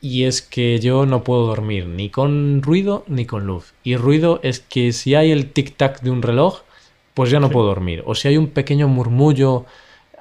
Y 0.01 0.25
es 0.25 0.41
que 0.41 0.79
yo 0.81 1.05
no 1.05 1.23
puedo 1.23 1.47
dormir 1.47 1.88
ni 1.88 2.10
con 2.10 2.62
ruido 2.62 3.05
ni 3.08 3.25
con 3.25 3.47
luz. 3.47 3.73
Y 3.86 3.95
ruido 3.95 4.41
es 4.43 4.60
que 4.60 4.91
si 4.91 5.15
hay 5.15 5.31
el 5.31 5.53
tic-tac 5.53 6.01
de 6.01 6.12
un 6.12 6.21
reloj, 6.21 6.63
pues 7.13 7.29
ya 7.29 7.39
no 7.39 7.47
sí. 7.47 7.53
puedo 7.53 7.67
dormir. 7.67 8.03
O 8.05 8.15
si 8.15 8.27
hay 8.27 8.36
un 8.36 8.47
pequeño 8.47 8.89
murmullo 8.89 9.65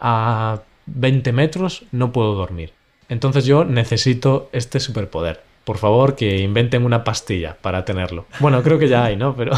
a 0.01 0.63
20 0.87 1.33
metros 1.33 1.85
no 1.92 2.12
puedo 2.12 2.35
dormir. 2.35 2.73
Entonces 3.09 3.44
yo 3.44 3.64
necesito 3.64 4.49
este 4.53 4.81
superpoder. 4.81 5.42
Por 5.64 5.79
favor, 5.79 6.14
que 6.14 6.38
inventen 6.40 6.85
una 6.85 7.05
pastilla 7.05 7.57
para 7.61 7.85
tenerlo. 7.85 8.27
Bueno, 8.38 8.62
creo 8.62 8.79
que 8.79 8.88
ya 8.88 9.05
hay, 9.05 9.16
¿no? 9.16 9.35
Pero. 9.35 9.53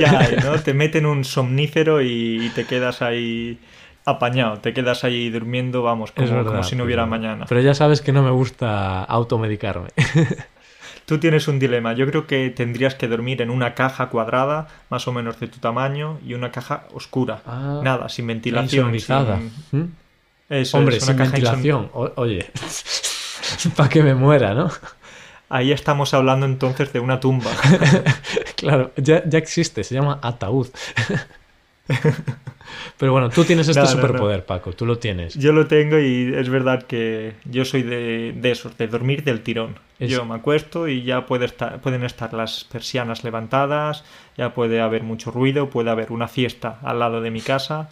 ya 0.00 0.20
hay, 0.20 0.36
¿no? 0.44 0.60
Te 0.60 0.74
meten 0.74 1.06
un 1.06 1.24
somnífero 1.24 2.02
y 2.02 2.50
te 2.54 2.66
quedas 2.66 3.02
ahí 3.02 3.58
apañado. 4.04 4.58
Te 4.58 4.72
quedas 4.72 5.02
ahí 5.04 5.28
durmiendo, 5.30 5.82
vamos, 5.82 6.12
como, 6.12 6.28
verdad, 6.28 6.44
como 6.44 6.62
si 6.62 6.76
no 6.76 6.84
hubiera 6.84 7.02
pero, 7.02 7.10
mañana. 7.10 7.46
Pero 7.48 7.60
ya 7.60 7.74
sabes 7.74 8.00
que 8.00 8.12
no 8.12 8.22
me 8.22 8.30
gusta 8.30 9.02
automedicarme. 9.04 9.88
Tú 11.06 11.18
tienes 11.18 11.48
un 11.48 11.58
dilema. 11.58 11.92
Yo 11.94 12.06
creo 12.06 12.28
que 12.28 12.50
tendrías 12.50 12.94
que 12.94 13.08
dormir 13.08 13.42
en 13.42 13.50
una 13.50 13.74
caja 13.74 14.10
cuadrada, 14.10 14.68
más 14.90 15.08
o 15.08 15.12
menos 15.12 15.40
de 15.40 15.48
tu 15.48 15.58
tamaño, 15.58 16.20
y 16.24 16.34
una 16.34 16.52
caja 16.52 16.84
oscura. 16.94 17.42
Ah, 17.46 17.80
Nada, 17.82 18.08
sin 18.08 18.28
ventilación. 18.28 19.00
Sin... 19.00 19.16
¿Mm? 19.72 19.88
Eso 20.50 20.78
Hombre, 20.78 20.96
es, 20.96 21.04
sin 21.04 21.14
una 21.14 21.24
caja 21.24 21.36
ventilación. 21.36 21.90
O 21.94 22.10
oye, 22.16 22.50
para 23.76 23.88
que 23.88 24.02
me 24.02 24.14
muera, 24.14 24.52
¿no? 24.52 24.68
Ahí 25.48 25.72
estamos 25.72 26.12
hablando 26.12 26.44
entonces 26.44 26.92
de 26.92 27.00
una 27.00 27.20
tumba. 27.20 27.50
claro, 28.56 28.92
ya, 28.96 29.22
ya, 29.28 29.38
existe, 29.38 29.84
se 29.84 29.94
llama 29.94 30.18
ataúd. 30.22 30.68
Pero 32.98 33.12
bueno, 33.12 33.30
tú 33.30 33.44
tienes 33.44 33.68
este 33.68 33.80
no, 33.80 33.86
superpoder, 33.86 34.40
no. 34.40 34.44
Paco, 34.46 34.72
tú 34.72 34.86
lo 34.86 34.98
tienes. 34.98 35.34
Yo 35.34 35.52
lo 35.52 35.66
tengo 35.66 35.98
y 35.98 36.32
es 36.36 36.48
verdad 36.48 36.84
que 36.84 37.34
yo 37.44 37.64
soy 37.64 37.82
de, 37.82 38.32
de 38.36 38.50
esos, 38.50 38.76
de 38.76 38.86
dormir 38.86 39.24
del 39.24 39.42
tirón. 39.42 39.76
Es... 39.98 40.10
Yo 40.10 40.24
me 40.24 40.36
acuesto 40.36 40.86
y 40.86 41.02
ya 41.02 41.26
puede 41.26 41.46
estar, 41.46 41.80
pueden 41.80 42.04
estar 42.04 42.32
las 42.32 42.64
persianas 42.64 43.24
levantadas, 43.24 44.04
ya 44.36 44.54
puede 44.54 44.80
haber 44.80 45.02
mucho 45.02 45.30
ruido, 45.30 45.68
puede 45.68 45.90
haber 45.90 46.12
una 46.12 46.28
fiesta 46.28 46.78
al 46.82 47.00
lado 47.00 47.20
de 47.20 47.30
mi 47.30 47.40
casa 47.40 47.88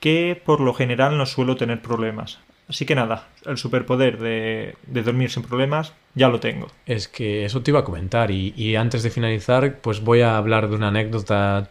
que 0.00 0.40
por 0.44 0.60
lo 0.60 0.74
general 0.74 1.16
no 1.18 1.26
suelo 1.26 1.56
tener 1.56 1.80
problemas. 1.80 2.38
Así 2.68 2.84
que 2.84 2.96
nada, 2.96 3.28
el 3.44 3.58
superpoder 3.58 4.18
de, 4.18 4.74
de, 4.86 5.02
dormir 5.02 5.30
sin 5.30 5.44
problemas 5.44 5.92
ya 6.14 6.28
lo 6.28 6.40
tengo. 6.40 6.68
Es 6.84 7.06
que 7.06 7.44
eso 7.44 7.62
te 7.62 7.70
iba 7.70 7.80
a 7.80 7.84
comentar 7.84 8.32
y, 8.32 8.52
y, 8.56 8.74
antes 8.74 9.04
de 9.04 9.10
finalizar 9.10 9.78
pues 9.80 10.00
voy 10.00 10.22
a 10.22 10.36
hablar 10.36 10.68
de 10.68 10.74
una 10.74 10.88
anécdota 10.88 11.70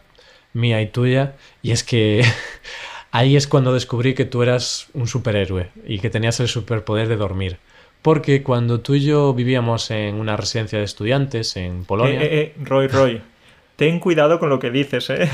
mía 0.54 0.80
y 0.80 0.86
tuya 0.86 1.34
y 1.62 1.72
es 1.72 1.84
que 1.84 2.24
ahí 3.10 3.36
es 3.36 3.46
cuando 3.46 3.74
descubrí 3.74 4.14
que 4.14 4.24
tú 4.24 4.42
eras 4.42 4.88
un 4.94 5.06
superhéroe 5.06 5.70
y 5.86 5.98
que 5.98 6.08
tenías 6.08 6.40
el 6.40 6.48
superpoder 6.48 7.08
de 7.08 7.16
dormir. 7.16 7.58
Porque 8.00 8.42
cuando 8.42 8.80
tú 8.80 8.94
y 8.94 9.00
yo 9.00 9.34
vivíamos 9.34 9.90
en 9.90 10.14
una 10.14 10.36
residencia 10.36 10.78
de 10.78 10.84
estudiantes 10.84 11.56
en 11.56 11.84
Polonia... 11.84 12.22
Eh, 12.22 12.24
eh, 12.24 12.40
eh, 12.40 12.54
Roy, 12.62 12.86
Roy, 12.86 13.20
ten 13.76 14.00
cuidado 14.00 14.38
con 14.38 14.48
lo 14.48 14.58
que 14.58 14.70
dices, 14.70 15.10
¿eh? 15.10 15.28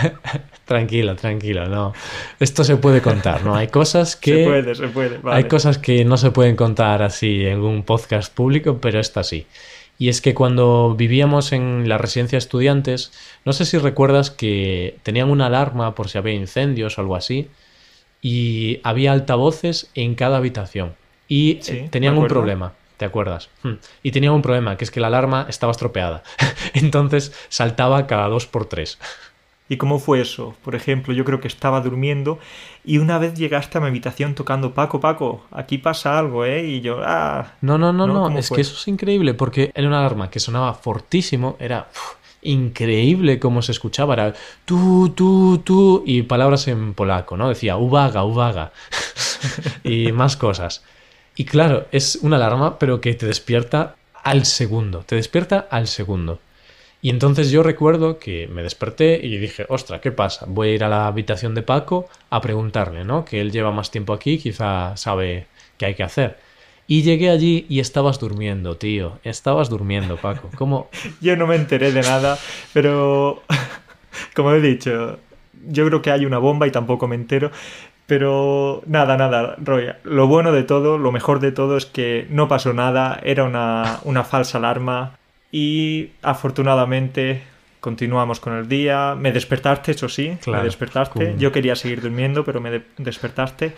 tranquilo, 0.64 1.16
tranquilo, 1.16 1.66
no. 1.66 1.94
Esto 2.38 2.62
se 2.62 2.76
puede 2.76 3.00
contar, 3.00 3.44
¿no? 3.44 3.54
Hay 3.54 3.68
cosas 3.68 4.14
que... 4.14 4.34
Se 4.44 4.44
puede, 4.44 4.74
se 4.74 4.88
puede. 4.88 5.18
Vale. 5.18 5.36
Hay 5.36 5.44
cosas 5.44 5.78
que 5.78 6.04
no 6.04 6.16
se 6.16 6.30
pueden 6.30 6.54
contar 6.54 7.02
así 7.02 7.46
en 7.46 7.60
un 7.60 7.82
podcast 7.82 8.32
público, 8.32 8.78
pero 8.80 9.00
esta 9.00 9.24
sí. 9.24 9.46
Y 9.98 10.10
es 10.10 10.20
que 10.20 10.32
cuando 10.32 10.94
vivíamos 10.94 11.52
en 11.52 11.88
la 11.88 11.98
residencia 11.98 12.36
de 12.36 12.40
estudiantes, 12.40 13.12
no 13.44 13.52
sé 13.52 13.64
si 13.64 13.78
recuerdas 13.78 14.30
que 14.30 14.98
tenían 15.02 15.28
una 15.28 15.46
alarma 15.46 15.94
por 15.94 16.08
si 16.08 16.18
había 16.18 16.34
incendios 16.34 16.98
o 16.98 17.00
algo 17.00 17.16
así, 17.16 17.48
y 18.22 18.80
había 18.84 19.12
altavoces 19.12 19.90
en 19.94 20.14
cada 20.14 20.36
habitación. 20.36 20.94
Y 21.26 21.58
Sí, 21.62 21.72
eh, 21.72 21.88
tenían 21.90 22.16
un 22.16 22.26
problema, 22.26 22.74
¿te 22.98 23.06
acuerdas? 23.06 23.48
Hmm. 23.62 23.74
Y 24.02 24.10
tenían 24.12 24.34
un 24.34 24.42
problema, 24.42 24.76
que 24.76 24.84
es 24.84 24.90
que 24.90 25.00
la 25.00 25.06
alarma 25.06 25.46
estaba 25.48 25.72
estropeada. 25.72 26.22
Entonces 26.74 27.32
saltaba 27.48 28.06
cada 28.06 28.28
dos 28.28 28.46
por 28.46 28.66
tres. 28.66 28.98
¿Y 29.70 29.76
cómo 29.76 29.98
fue 29.98 30.20
eso? 30.20 30.54
Por 30.64 30.74
ejemplo, 30.74 31.12
yo 31.12 31.24
creo 31.26 31.40
que 31.40 31.48
estaba 31.48 31.80
durmiendo 31.82 32.38
y 32.84 32.98
una 32.98 33.18
vez 33.18 33.34
llegaste 33.34 33.76
a 33.76 33.80
mi 33.82 33.88
habitación 33.88 34.34
tocando 34.34 34.72
Paco, 34.72 34.98
Paco, 34.98 35.44
aquí 35.50 35.76
pasa 35.76 36.18
algo, 36.18 36.46
¿eh? 36.46 36.64
Y 36.64 36.80
yo, 36.80 37.00
ah, 37.04 37.52
No, 37.60 37.76
no, 37.76 37.92
no, 37.92 38.06
¿No? 38.06 38.14
no, 38.14 38.22
¿Cómo 38.24 38.38
es 38.38 38.48
fue? 38.48 38.56
que 38.56 38.60
eso 38.62 38.74
es 38.74 38.88
increíble, 38.88 39.34
porque 39.34 39.70
era 39.74 39.86
una 39.86 39.98
alarma 39.98 40.30
que 40.30 40.40
sonaba 40.40 40.72
fortísimo, 40.72 41.56
era 41.60 41.88
increíble 42.40 43.38
cómo 43.38 43.60
se 43.60 43.72
escuchaba, 43.72 44.14
era 44.14 44.32
tú, 44.64 45.12
tú, 45.14 45.58
tú, 45.62 46.02
y 46.06 46.22
palabras 46.22 46.66
en 46.68 46.94
polaco, 46.94 47.36
¿no? 47.36 47.50
Decía 47.50 47.76
uvaga, 47.76 48.24
uvaga, 48.24 48.72
y 49.84 50.12
más 50.12 50.38
cosas. 50.38 50.82
Y 51.38 51.44
claro, 51.44 51.86
es 51.92 52.16
una 52.16 52.34
alarma, 52.34 52.80
pero 52.80 53.00
que 53.00 53.14
te 53.14 53.24
despierta 53.24 53.94
al 54.24 54.44
segundo, 54.44 55.04
te 55.06 55.14
despierta 55.14 55.68
al 55.70 55.86
segundo. 55.86 56.40
Y 57.00 57.10
entonces 57.10 57.52
yo 57.52 57.62
recuerdo 57.62 58.18
que 58.18 58.48
me 58.48 58.64
desperté 58.64 59.24
y 59.24 59.38
dije, 59.38 59.64
ostra, 59.68 60.00
¿qué 60.00 60.10
pasa? 60.10 60.46
Voy 60.48 60.70
a 60.70 60.74
ir 60.74 60.82
a 60.82 60.88
la 60.88 61.06
habitación 61.06 61.54
de 61.54 61.62
Paco 61.62 62.08
a 62.30 62.40
preguntarle, 62.40 63.04
¿no? 63.04 63.24
Que 63.24 63.40
él 63.40 63.52
lleva 63.52 63.70
más 63.70 63.92
tiempo 63.92 64.12
aquí, 64.12 64.38
quizá 64.38 64.96
sabe 64.96 65.46
qué 65.76 65.86
hay 65.86 65.94
que 65.94 66.02
hacer. 66.02 66.38
Y 66.88 67.02
llegué 67.02 67.30
allí 67.30 67.66
y 67.68 67.78
estabas 67.78 68.18
durmiendo, 68.18 68.76
tío. 68.76 69.20
Estabas 69.22 69.70
durmiendo, 69.70 70.16
Paco. 70.16 70.50
¿Cómo? 70.56 70.90
yo 71.20 71.36
no 71.36 71.46
me 71.46 71.54
enteré 71.54 71.92
de 71.92 72.02
nada, 72.02 72.36
pero 72.72 73.44
como 74.34 74.50
he 74.54 74.60
dicho, 74.60 75.20
yo 75.68 75.86
creo 75.86 76.02
que 76.02 76.10
hay 76.10 76.26
una 76.26 76.38
bomba 76.38 76.66
y 76.66 76.72
tampoco 76.72 77.06
me 77.06 77.14
entero. 77.14 77.52
Pero 78.08 78.82
nada, 78.86 79.18
nada, 79.18 79.54
Roy. 79.58 79.84
Lo 80.02 80.26
bueno 80.26 80.50
de 80.50 80.62
todo, 80.62 80.96
lo 80.96 81.12
mejor 81.12 81.40
de 81.40 81.52
todo 81.52 81.76
es 81.76 81.84
que 81.84 82.26
no 82.30 82.48
pasó 82.48 82.72
nada, 82.72 83.20
era 83.22 83.44
una, 83.44 84.00
una 84.04 84.24
falsa 84.24 84.56
alarma 84.56 85.18
y 85.52 86.08
afortunadamente 86.22 87.42
continuamos 87.80 88.40
con 88.40 88.54
el 88.56 88.66
día. 88.66 89.14
Me 89.14 89.30
despertaste, 89.30 89.92
eso 89.92 90.08
sí, 90.08 90.38
Claro, 90.42 90.60
me 90.60 90.64
despertaste. 90.64 91.34
Yo 91.38 91.52
quería 91.52 91.76
seguir 91.76 92.00
durmiendo, 92.00 92.44
pero 92.46 92.62
me 92.62 92.70
de- 92.70 92.82
despertaste. 92.96 93.74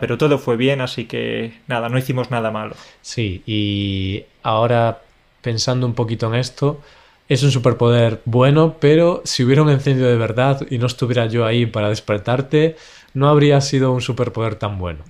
Pero 0.00 0.18
todo 0.18 0.38
fue 0.38 0.56
bien, 0.56 0.80
así 0.80 1.04
que 1.04 1.52
nada, 1.68 1.88
no 1.88 1.96
hicimos 1.96 2.28
nada 2.32 2.50
malo. 2.50 2.74
Sí, 3.02 3.42
y 3.46 4.24
ahora 4.42 4.98
pensando 5.42 5.86
un 5.86 5.94
poquito 5.94 6.26
en 6.26 6.40
esto, 6.40 6.80
es 7.28 7.44
un 7.44 7.52
superpoder 7.52 8.20
bueno, 8.24 8.76
pero 8.80 9.22
si 9.24 9.44
hubiera 9.44 9.62
un 9.62 9.70
incendio 9.70 10.06
de 10.08 10.16
verdad 10.16 10.66
y 10.68 10.78
no 10.78 10.86
estuviera 10.86 11.26
yo 11.26 11.46
ahí 11.46 11.66
para 11.66 11.88
despertarte, 11.88 12.76
no 13.14 13.28
habría 13.28 13.60
sido 13.60 13.92
un 13.92 14.00
superpoder 14.00 14.54
tan 14.56 14.78
bueno. 14.78 15.04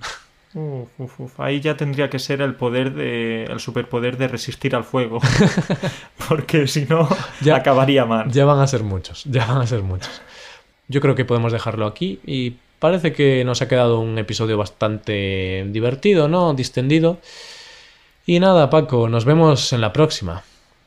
Uf, 0.53 0.89
uf, 0.97 1.19
uf. 1.19 1.39
Ahí 1.39 1.61
ya 1.61 1.77
tendría 1.77 2.09
que 2.09 2.19
ser 2.19 2.41
el 2.41 2.55
poder 2.55 2.93
de. 2.93 3.45
el 3.45 3.59
superpoder 3.59 4.17
de 4.17 4.27
resistir 4.27 4.75
al 4.75 4.83
fuego. 4.83 5.19
Porque 6.29 6.67
si 6.67 6.85
no, 6.85 7.07
Ya- 7.41 7.55
acabaría 7.55 8.05
mal. 8.05 8.29
Ya 8.31 8.45
van 8.45 8.59
a 8.59 8.67
ser 8.67 8.83
muchos, 8.83 9.23
ya 9.25 9.45
van 9.45 9.59
a 9.61 9.67
ser 9.67 9.81
muchos. 9.81 10.21
Yo 10.89 10.99
creo 10.99 11.15
que 11.15 11.23
podemos 11.23 11.53
dejarlo 11.53 11.85
aquí 11.85 12.19
y 12.25 12.55
parece 12.79 13.13
que 13.13 13.45
nos 13.45 13.61
ha 13.61 13.67
quedado 13.69 13.99
un 14.01 14.17
episodio 14.17 14.57
bastante 14.57 15.65
divertido, 15.69 16.27
¿no? 16.27 16.53
Distendido. 16.53 17.19
Y 18.25 18.39
nada, 18.41 18.69
Paco, 18.69 19.07
nos 19.07 19.23
vemos 19.23 19.71
en 19.71 19.79
la 19.81 19.93
próxima. 19.93 20.43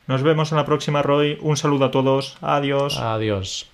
Nos 0.07 0.23
vemos 0.23 0.53
en 0.53 0.59
la 0.59 0.67
próxima, 0.67 1.01
Roy. 1.01 1.39
Un 1.41 1.57
saludo 1.57 1.87
a 1.87 1.91
todos. 1.91 2.37
Adiós. 2.43 2.99
Adiós. 2.99 3.74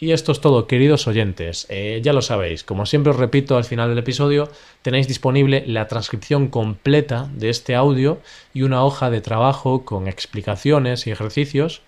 Y 0.00 0.12
esto 0.12 0.30
es 0.30 0.40
todo, 0.40 0.68
queridos 0.68 1.08
oyentes. 1.08 1.66
Eh, 1.70 2.00
ya 2.04 2.12
lo 2.12 2.22
sabéis, 2.22 2.62
como 2.62 2.86
siempre 2.86 3.10
os 3.10 3.18
repito 3.18 3.56
al 3.56 3.64
final 3.64 3.88
del 3.88 3.98
episodio, 3.98 4.48
tenéis 4.82 5.08
disponible 5.08 5.64
la 5.66 5.88
transcripción 5.88 6.48
completa 6.48 7.28
de 7.34 7.48
este 7.50 7.74
audio 7.74 8.20
y 8.54 8.62
una 8.62 8.84
hoja 8.84 9.10
de 9.10 9.20
trabajo 9.20 9.84
con 9.84 10.06
explicaciones 10.06 11.06
y 11.06 11.10
ejercicios 11.10 11.82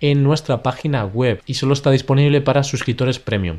en 0.00 0.22
nuestra 0.22 0.62
página 0.62 1.04
web 1.06 1.42
y 1.44 1.54
solo 1.54 1.72
está 1.72 1.90
disponible 1.90 2.40
para 2.40 2.62
suscriptores 2.62 3.18
premium. 3.18 3.58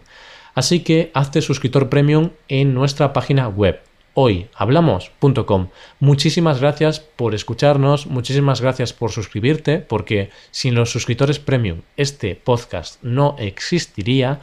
Así 0.55 0.79
que 0.79 1.11
hazte 1.13 1.41
suscriptor 1.41 1.89
premium 1.89 2.31
en 2.47 2.73
nuestra 2.73 3.11
página 3.11 3.49
web 3.49 3.81
hoyhablamos.com. 4.19 5.67
Muchísimas 5.99 6.59
gracias 6.59 6.99
por 6.99 7.35
escucharnos, 7.35 8.07
muchísimas 8.07 8.61
gracias 8.61 8.91
por 8.91 9.11
suscribirte, 9.11 9.77
porque 9.77 10.31
sin 10.49 10.73
los 10.73 10.91
suscriptores 10.91 11.37
premium 11.37 11.81
este 11.97 12.35
podcast 12.35 13.01
no 13.03 13.35
existiría. 13.37 14.39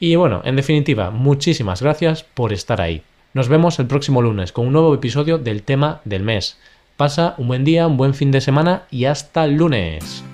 Y 0.00 0.16
bueno, 0.16 0.42
en 0.44 0.56
definitiva, 0.56 1.12
muchísimas 1.12 1.82
gracias 1.82 2.24
por 2.24 2.52
estar 2.52 2.80
ahí. 2.80 3.02
Nos 3.32 3.48
vemos 3.48 3.78
el 3.78 3.86
próximo 3.86 4.22
lunes 4.22 4.50
con 4.50 4.66
un 4.66 4.72
nuevo 4.72 4.92
episodio 4.92 5.38
del 5.38 5.62
tema 5.62 6.00
del 6.04 6.24
mes. 6.24 6.58
Pasa 6.96 7.36
un 7.38 7.46
buen 7.46 7.64
día, 7.64 7.86
un 7.86 7.96
buen 7.96 8.14
fin 8.14 8.32
de 8.32 8.40
semana 8.40 8.86
y 8.90 9.04
hasta 9.04 9.46
lunes. 9.46 10.24